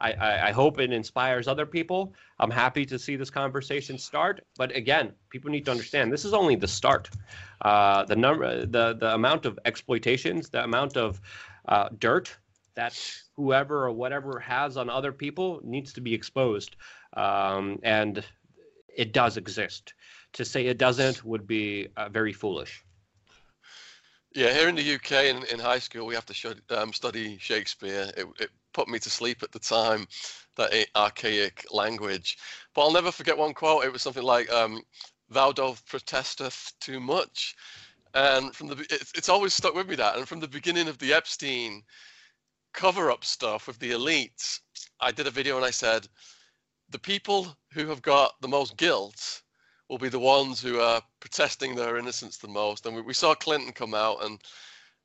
[0.01, 2.13] I, I, hope it inspires other people.
[2.39, 4.41] I'm happy to see this conversation start.
[4.57, 7.09] But again, people need to understand this is only the start.
[7.61, 11.21] Uh, the number, the the amount of exploitations, the amount of
[11.67, 12.35] uh, dirt
[12.75, 12.99] that
[13.35, 16.75] whoever or whatever has on other people needs to be exposed.
[17.13, 18.23] Um, and
[18.95, 19.93] it does exist.
[20.33, 22.83] To say it doesn't would be uh, very foolish.
[24.33, 27.37] Yeah, here in the UK in, in high school, we have to show, um, study
[27.37, 28.09] Shakespeare.
[28.15, 30.07] It, it put me to sleep at the time,
[30.55, 32.37] that archaic language.
[32.73, 33.83] But I'll never forget one quote.
[33.83, 34.81] It was something like, um,
[35.29, 35.51] "Thou
[35.85, 37.55] protesteth too much,"
[38.13, 40.17] and from the it's, it's always stuck with me that.
[40.17, 41.83] And from the beginning of the Epstein
[42.73, 44.61] cover-up stuff with the elites,
[45.01, 46.07] I did a video and I said,
[46.89, 49.41] the people who have got the most guilt
[49.91, 52.85] will be the ones who are protesting their innocence the most.
[52.85, 54.39] And we, we saw Clinton come out and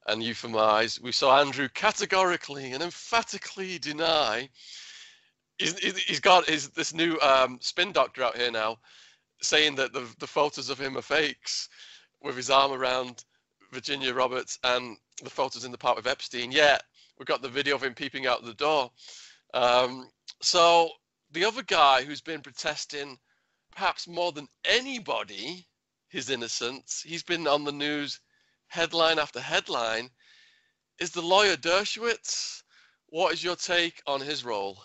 [0.06, 1.02] and euphemize.
[1.02, 4.48] We saw Andrew categorically and emphatically deny.
[5.58, 8.78] He's, he's got his this new um, spin doctor out here now,
[9.42, 11.68] saying that the the photos of him are fakes,
[12.22, 13.24] with his arm around
[13.72, 16.52] Virginia Roberts and the photos in the park with Epstein.
[16.52, 16.84] Yet
[17.18, 18.92] we've got the video of him peeping out the door.
[19.52, 20.08] Um,
[20.40, 20.90] so
[21.32, 23.18] the other guy who's been protesting
[23.76, 25.66] perhaps more than anybody
[26.08, 28.20] his innocence, he's been on the news
[28.68, 30.08] headline after headline,
[30.98, 32.62] is the lawyer Dershowitz.
[33.10, 34.78] What is your take on his role?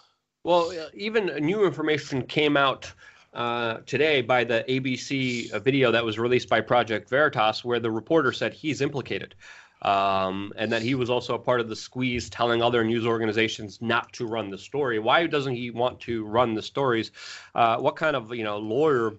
[0.43, 2.91] Well, uh, even new information came out
[3.33, 8.33] uh, today by the ABC video that was released by Project Veritas, where the reporter
[8.33, 9.35] said he's implicated.
[9.81, 13.81] Um, and that he was also a part of the squeeze telling other news organizations
[13.81, 14.99] not to run the story.
[14.99, 17.11] Why doesn't he want to run the stories?
[17.55, 19.13] Uh, what kind of you know lawyer?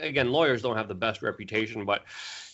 [0.00, 2.02] Again, lawyers don't have the best reputation, but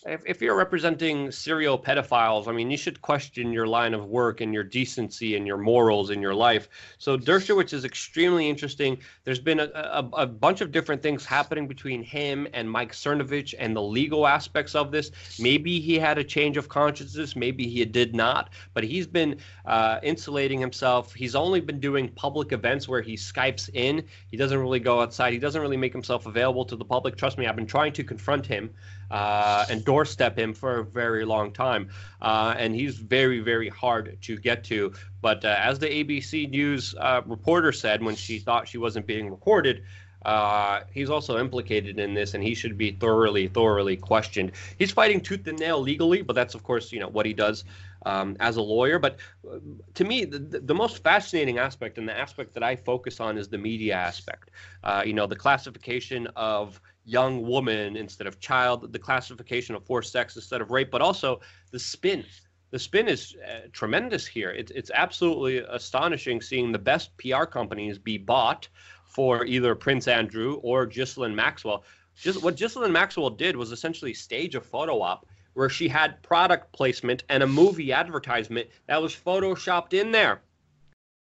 [0.05, 4.41] if, if you're representing serial pedophiles, I mean, you should question your line of work
[4.41, 6.69] and your decency and your morals in your life.
[6.97, 8.99] So Dershowitz is extremely interesting.
[9.23, 13.53] There's been a, a, a bunch of different things happening between him and Mike Cernovich
[13.59, 15.11] and the legal aspects of this.
[15.39, 19.99] Maybe he had a change of consciousness, maybe he did not, but he's been uh,
[20.01, 21.13] insulating himself.
[21.13, 24.03] He's only been doing public events where he Skypes in.
[24.27, 25.33] He doesn't really go outside.
[25.33, 27.17] He doesn't really make himself available to the public.
[27.17, 28.69] Trust me, I've been trying to confront him
[29.11, 31.89] uh, and doorstep him for a very long time.
[32.21, 34.93] Uh, and he's very, very hard to get to.
[35.21, 39.29] But uh, as the ABC News uh, reporter said when she thought she wasn't being
[39.29, 39.83] recorded,
[40.25, 44.51] uh, he's also implicated in this, and he should be thoroughly, thoroughly questioned.
[44.77, 47.63] He's fighting tooth and nail legally, but that's of course, you know, what he does
[48.05, 48.99] um, as a lawyer.
[48.99, 49.59] But uh,
[49.93, 53.47] to me, the, the most fascinating aspect and the aspect that I focus on is
[53.47, 54.51] the media aspect.
[54.83, 60.11] Uh, you know, the classification of young woman instead of child, the classification of forced
[60.11, 61.39] sex instead of rape, but also
[61.71, 62.23] the spin.
[62.71, 64.51] The spin is uh, tremendous here.
[64.51, 68.67] It's it's absolutely astonishing seeing the best PR companies be bought
[69.05, 71.83] for either Prince Andrew or Ghislaine Maxwell.
[72.15, 76.71] Just what Ghislaine Maxwell did was essentially stage a photo op where she had product
[76.71, 80.41] placement and a movie advertisement that was photoshopped in there.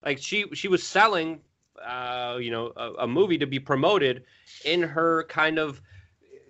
[0.03, 1.41] Like she she was selling
[1.83, 4.23] uh, you know, a, a, movie to be promoted
[4.63, 5.81] in her kind of.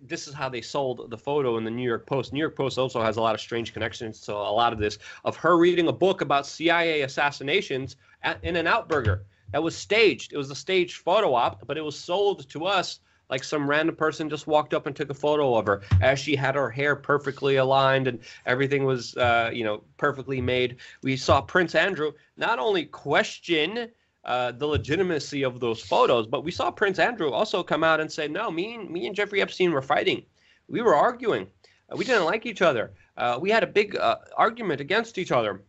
[0.07, 2.31] This is how they sold the photo in the New York Post.
[2.31, 4.99] New York Post also has a lot of strange connections to a lot of this
[5.23, 10.31] of her reading a book about CIA assassinations at In-N-Out Burger that was staged.
[10.31, 12.99] It was a staged photo op, but it was sold to us
[13.29, 16.35] like some random person just walked up and took a photo of her as she
[16.35, 21.41] had her hair perfectly aligned and everything was uh, you know perfectly made we saw
[21.41, 23.89] prince andrew not only question
[24.25, 26.27] uh, the legitimacy of those photos.
[26.27, 29.15] But we saw Prince Andrew also come out and say, no, me and me and
[29.15, 30.25] Jeffrey Epstein were fighting.
[30.67, 31.47] We were arguing.
[31.89, 32.93] Uh, we didn't like each other.
[33.17, 35.63] Uh, we had a big uh, argument against each other.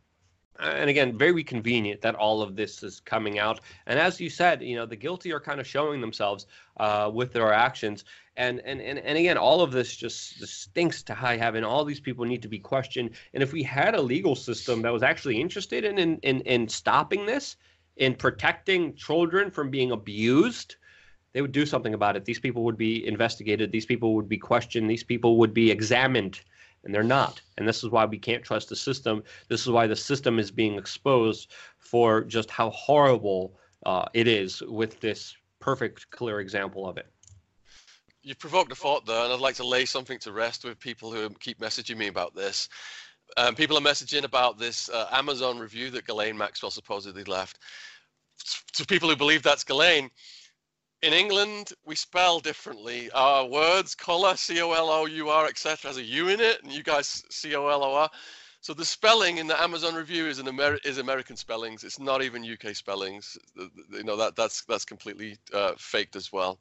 [0.58, 3.60] And again, very convenient that all of this is coming out.
[3.86, 6.46] And as you said, you know, the guilty are kind of showing themselves
[6.78, 8.04] uh, with their actions.
[8.38, 11.62] And, and and and again, all of this just, just stinks to high heaven.
[11.62, 13.10] All these people need to be questioned.
[13.34, 16.68] And if we had a legal system that was actually interested in in, in, in
[16.68, 17.56] stopping this,
[17.96, 20.76] in protecting children from being abused,
[21.32, 22.24] they would do something about it.
[22.24, 23.72] These people would be investigated.
[23.72, 24.88] These people would be questioned.
[24.88, 26.40] These people would be examined,
[26.84, 27.40] and they're not.
[27.58, 29.22] And this is why we can't trust the system.
[29.48, 34.62] This is why the system is being exposed for just how horrible uh, it is
[34.62, 37.06] with this perfect, clear example of it.
[38.22, 41.12] You've provoked a thought there, and I'd like to lay something to rest with people
[41.12, 42.68] who keep messaging me about this.
[43.36, 47.58] Um, people are messaging about this uh, Amazon review that Ghislaine Maxwell supposedly left.
[48.74, 50.10] To people who believe that's Ghislaine,
[51.02, 53.10] in England we spell differently.
[53.12, 58.10] Our words, colour, C-O-L-O-U-R, etc., has a U in it, and you guys C-O-L-O-R.
[58.60, 61.84] So the spelling in the Amazon review is an Amer- is American spellings.
[61.84, 63.38] It's not even UK spellings.
[63.56, 66.58] You know that that's that's completely uh, faked as well.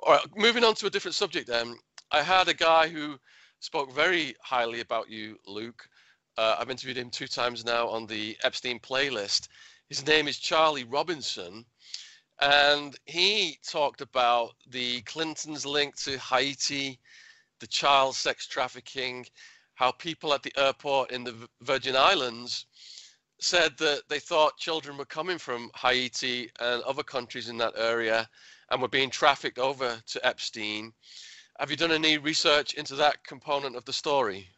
[0.00, 1.48] All right, moving on to a different subject.
[1.48, 1.76] Then
[2.12, 3.18] I had a guy who
[3.64, 5.88] spoke very highly about you, Luke.
[6.36, 9.48] Uh, I've interviewed him two times now on the Epstein playlist.
[9.88, 11.64] His name is Charlie Robinson,
[12.42, 17.00] and he talked about the Clintons' link to Haiti,
[17.58, 19.24] the child sex trafficking,
[19.72, 22.66] how people at the airport in the Virgin Islands
[23.40, 28.28] said that they thought children were coming from Haiti and other countries in that area
[28.70, 30.92] and were being trafficked over to Epstein.
[31.60, 34.48] Have you done any research into that component of the story?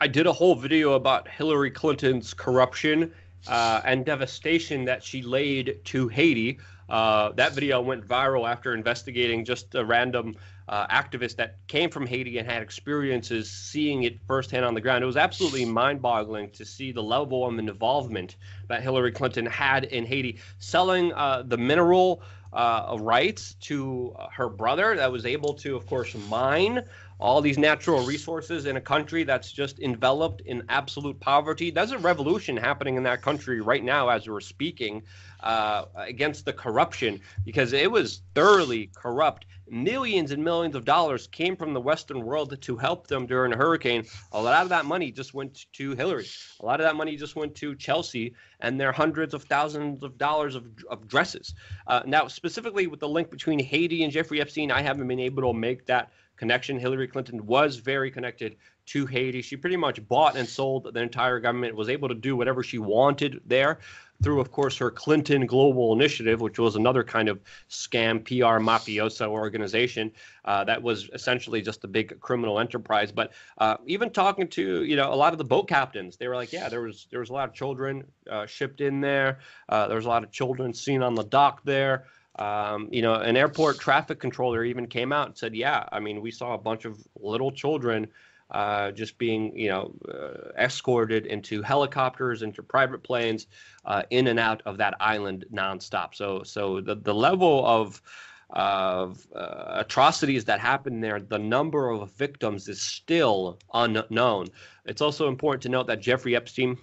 [0.00, 3.10] I did a whole video about Hillary Clinton's corruption
[3.48, 6.58] uh, and devastation that she laid to Haiti.
[6.90, 10.36] Uh, that video went viral after investigating just a random
[10.68, 15.02] uh, activist that came from Haiti and had experiences seeing it firsthand on the ground.
[15.02, 18.36] It was absolutely mind boggling to see the level of involvement
[18.68, 22.22] that Hillary Clinton had in Haiti, selling uh, the mineral
[22.52, 26.82] uh, rights to her brother that was able to, of course, mine
[27.22, 31.70] all these natural resources in a country that's just enveloped in absolute poverty.
[31.70, 35.04] There's a revolution happening in that country right now as we're speaking
[35.38, 39.46] uh, against the corruption because it was thoroughly corrupt.
[39.72, 43.56] Millions and millions of dollars came from the Western world to help them during a
[43.56, 44.04] hurricane.
[44.32, 46.26] A lot of that money just went to Hillary.
[46.60, 50.18] A lot of that money just went to Chelsea and their hundreds of thousands of
[50.18, 51.54] dollars of, of dresses.
[51.86, 55.50] Uh, now, specifically with the link between Haiti and Jeffrey Epstein, I haven't been able
[55.50, 56.78] to make that connection.
[56.78, 58.56] Hillary Clinton was very connected
[58.86, 59.42] to Haiti.
[59.42, 62.78] She pretty much bought and sold the entire government, was able to do whatever she
[62.78, 63.78] wanted there
[64.22, 69.28] through, of course, her Clinton Global Initiative, which was another kind of scam PR mafioso
[69.28, 70.12] organization
[70.44, 73.10] uh, that was essentially just a big criminal enterprise.
[73.10, 76.36] But uh, even talking to you know a lot of the boat captains, they were
[76.36, 79.40] like, yeah, there was there was a lot of children uh, shipped in there.
[79.68, 82.04] Uh, there was a lot of children seen on the dock there.
[82.38, 86.20] Um, you know, an airport traffic controller even came out and said, "Yeah, I mean,
[86.20, 88.08] we saw a bunch of little children
[88.52, 93.46] uh, just being, you know, uh, escorted into helicopters, into private planes,
[93.84, 98.00] uh, in and out of that island nonstop." So, so the the level of
[98.50, 104.46] of uh, atrocities that happened there, the number of victims is still unknown.
[104.84, 106.76] It's also important to note that Jeffrey Epstein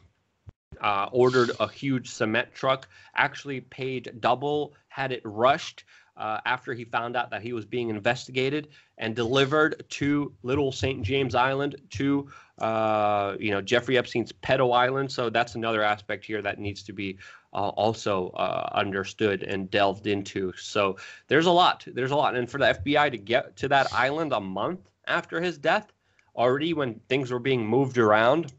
[0.82, 5.84] uh, ordered a huge cement truck, actually paid double, had it rushed
[6.20, 8.68] uh, after he found out that he was being investigated,
[8.98, 11.02] and delivered to Little St.
[11.02, 15.12] James Island to uh, you know Jeffrey Epstein's pedo island.
[15.12, 17.18] So that's another aspect here that needs to be
[17.54, 20.54] uh, also uh, understood and delved into.
[20.58, 20.98] So
[21.28, 21.86] there's a lot.
[21.88, 25.42] There's a lot, and for the FBI to get to that island a month after
[25.42, 25.92] his death,
[26.36, 28.52] already when things were being moved around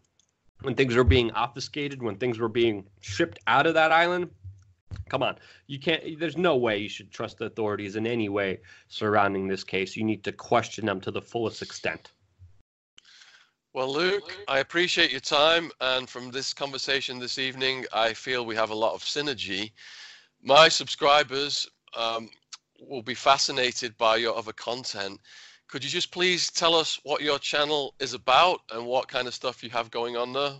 [0.63, 4.31] when things were being obfuscated, when things were being shipped out of that island.
[5.09, 5.37] Come on,
[5.67, 6.19] you can't.
[6.19, 9.97] There's no way you should trust the authorities in any way surrounding this case.
[9.97, 12.13] You need to question them to the fullest extent.
[13.73, 18.57] Well, Luke, I appreciate your time, and from this conversation this evening, I feel we
[18.57, 19.71] have a lot of synergy.
[20.43, 22.31] My subscribers um,
[22.81, 25.21] will be fascinated by your other content
[25.71, 29.35] could you just please tell us what your channel is about and what kind of
[29.35, 30.55] stuff you have going on there?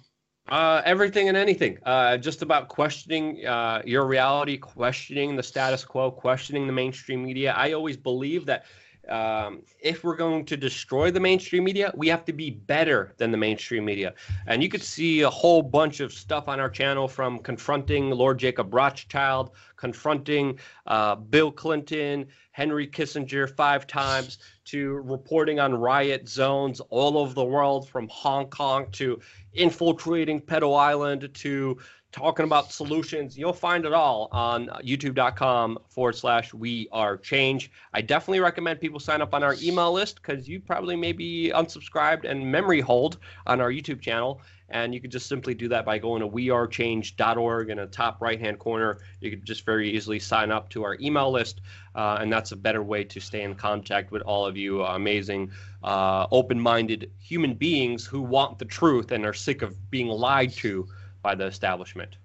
[0.51, 1.79] Uh, everything and anything.
[1.85, 7.53] Uh, just about questioning uh, your reality, questioning the status quo, questioning the mainstream media.
[7.57, 8.65] I always believe that
[9.11, 13.31] um, if we're going to destroy the mainstream media, we have to be better than
[13.31, 14.15] the mainstream media.
[14.47, 18.39] And you could see a whole bunch of stuff on our channel from confronting Lord
[18.39, 26.81] Jacob Rothschild, confronting uh, Bill Clinton, Henry Kissinger five times, to reporting on riot zones
[26.91, 29.21] all over the world, from Hong Kong to
[29.55, 31.79] infiltrating Pedo Island to
[32.13, 33.39] talking about solutions.
[33.39, 37.71] You'll find it all on youtube.com forward slash we are change.
[37.95, 41.53] I definitely recommend people sign up on our email list because you probably may be
[41.55, 44.41] unsubscribed and memory hold on our YouTube channel.
[44.73, 48.41] And you can just simply do that by going to wearechange.org in the top right
[48.41, 48.99] hand corner.
[49.21, 51.61] You can just very easily sign up to our email list.
[51.97, 55.51] Uh, and that's a better way to stay in contact with all of you amazing,
[55.83, 60.53] uh, open minded human beings who want the truth and are sick of being lied
[60.53, 60.87] to
[61.23, 62.17] by the establishment.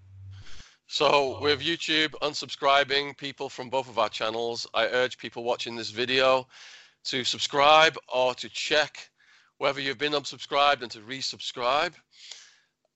[0.87, 5.89] So, with YouTube unsubscribing people from both of our channels, I urge people watching this
[5.89, 6.47] video
[7.05, 9.09] to subscribe or to check
[9.57, 11.93] whether you've been unsubscribed and to resubscribe.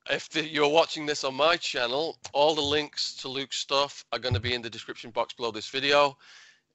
[0.09, 4.19] If the, you're watching this on my channel, all the links to Luke's stuff are
[4.19, 6.17] going to be in the description box below this video.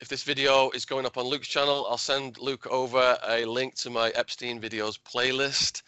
[0.01, 3.75] If this video is going up on Luke's channel, I'll send Luke over a link
[3.77, 5.83] to my Epstein videos playlist.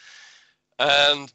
[0.78, 1.32] And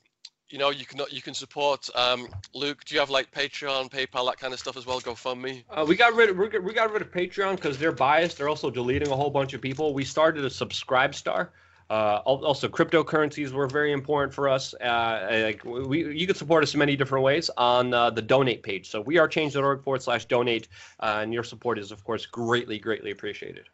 [0.51, 2.83] you know, you can you can support um, Luke.
[2.85, 4.99] Do you have like Patreon, PayPal, that kind of stuff as well?
[5.01, 5.63] GoFundMe.
[5.69, 8.37] Uh, we got rid of we got rid of Patreon because they're biased.
[8.37, 9.93] They're also deleting a whole bunch of people.
[9.93, 11.51] We started a Subscribe Star
[11.91, 14.73] Uh, also, cryptocurrencies were very important for us.
[14.75, 18.63] Uh, like we, you can support us in many different ways on uh, the donate
[18.63, 18.89] page.
[18.89, 20.69] So we are change.org forward slash donate,
[21.01, 23.67] uh, and your support is, of course, greatly, greatly appreciated.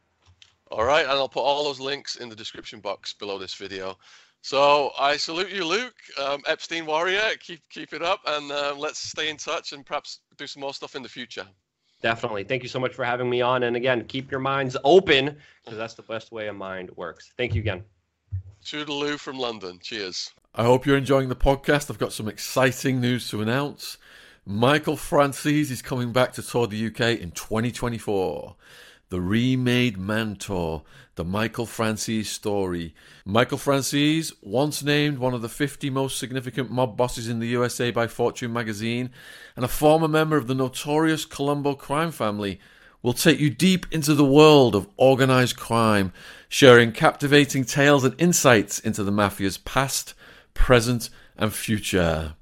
[0.71, 3.99] All right, and I'll put all those links in the description box below this video.
[4.47, 7.31] So I salute you, Luke, um, Epstein Warrior.
[7.41, 10.73] Keep keep it up, and uh, let's stay in touch and perhaps do some more
[10.73, 11.45] stuff in the future.
[12.01, 12.45] Definitely.
[12.45, 13.63] Thank you so much for having me on.
[13.63, 15.35] And again, keep your minds open
[15.65, 17.33] because that's the best way a mind works.
[17.35, 17.83] Thank you again.
[18.63, 19.79] Toodaloo from London.
[19.81, 20.31] Cheers.
[20.55, 21.91] I hope you're enjoying the podcast.
[21.91, 23.97] I've got some exciting news to announce.
[24.45, 28.55] Michael Franzese is coming back to tour the UK in 2024
[29.09, 30.83] the Remade Man Tour,
[31.15, 32.93] the Michael Franzese story.
[33.25, 37.89] Michael Franzese, once named one of the 50 most significant mob bosses in the USA
[37.91, 39.09] by Fortune magazine,
[39.55, 42.59] and a former member of the notorious Colombo crime family,
[43.01, 46.11] will take you deep into the world of organized crime,
[46.49, 50.13] sharing captivating tales and insights into the mafia's past,
[50.53, 52.33] present, and future.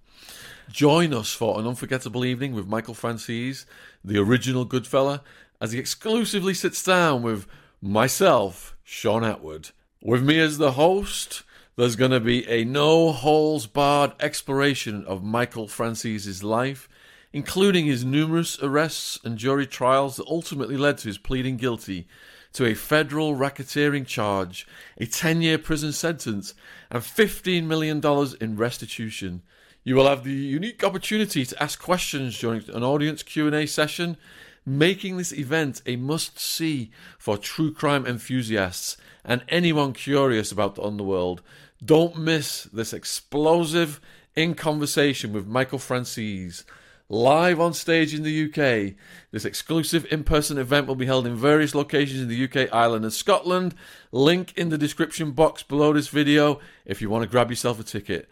[0.70, 3.66] Join us for an unforgettable evening with Michael Franzese,
[4.04, 5.22] the original Goodfella,
[5.66, 7.48] as he exclusively sits down with
[7.82, 9.72] myself, Shaun Attwood.
[10.00, 11.42] With me as the host,
[11.76, 16.88] there's going to be a no holes barred exploration of Michael Franzese's life,
[17.34, 22.08] including his numerous arrests and jury trials that ultimately led to his pleading guilty
[22.54, 24.68] to a federal racketeering charge,
[25.00, 26.54] a 10 year prison sentence,
[26.92, 28.00] and $15 million
[28.40, 29.42] in restitution.
[29.84, 34.18] You will have the unique opportunity to ask questions during an audience Q&A session
[34.66, 40.84] making this event a must see for true crime enthusiasts and anyone curious about the
[40.84, 41.42] underworld.
[41.84, 44.00] Don't miss this explosive
[44.36, 46.64] in conversation with Michael Franzese.
[47.08, 48.96] Live on stage in the UK.
[49.32, 53.06] This exclusive in person event will be held in various locations in the UK, Ireland,
[53.06, 53.76] and Scotland.
[54.12, 57.84] Link in the description box below this video if you want to grab yourself a
[57.84, 58.28] ticket.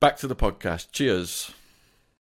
[0.00, 0.90] Back to the podcast.
[0.90, 1.52] Cheers.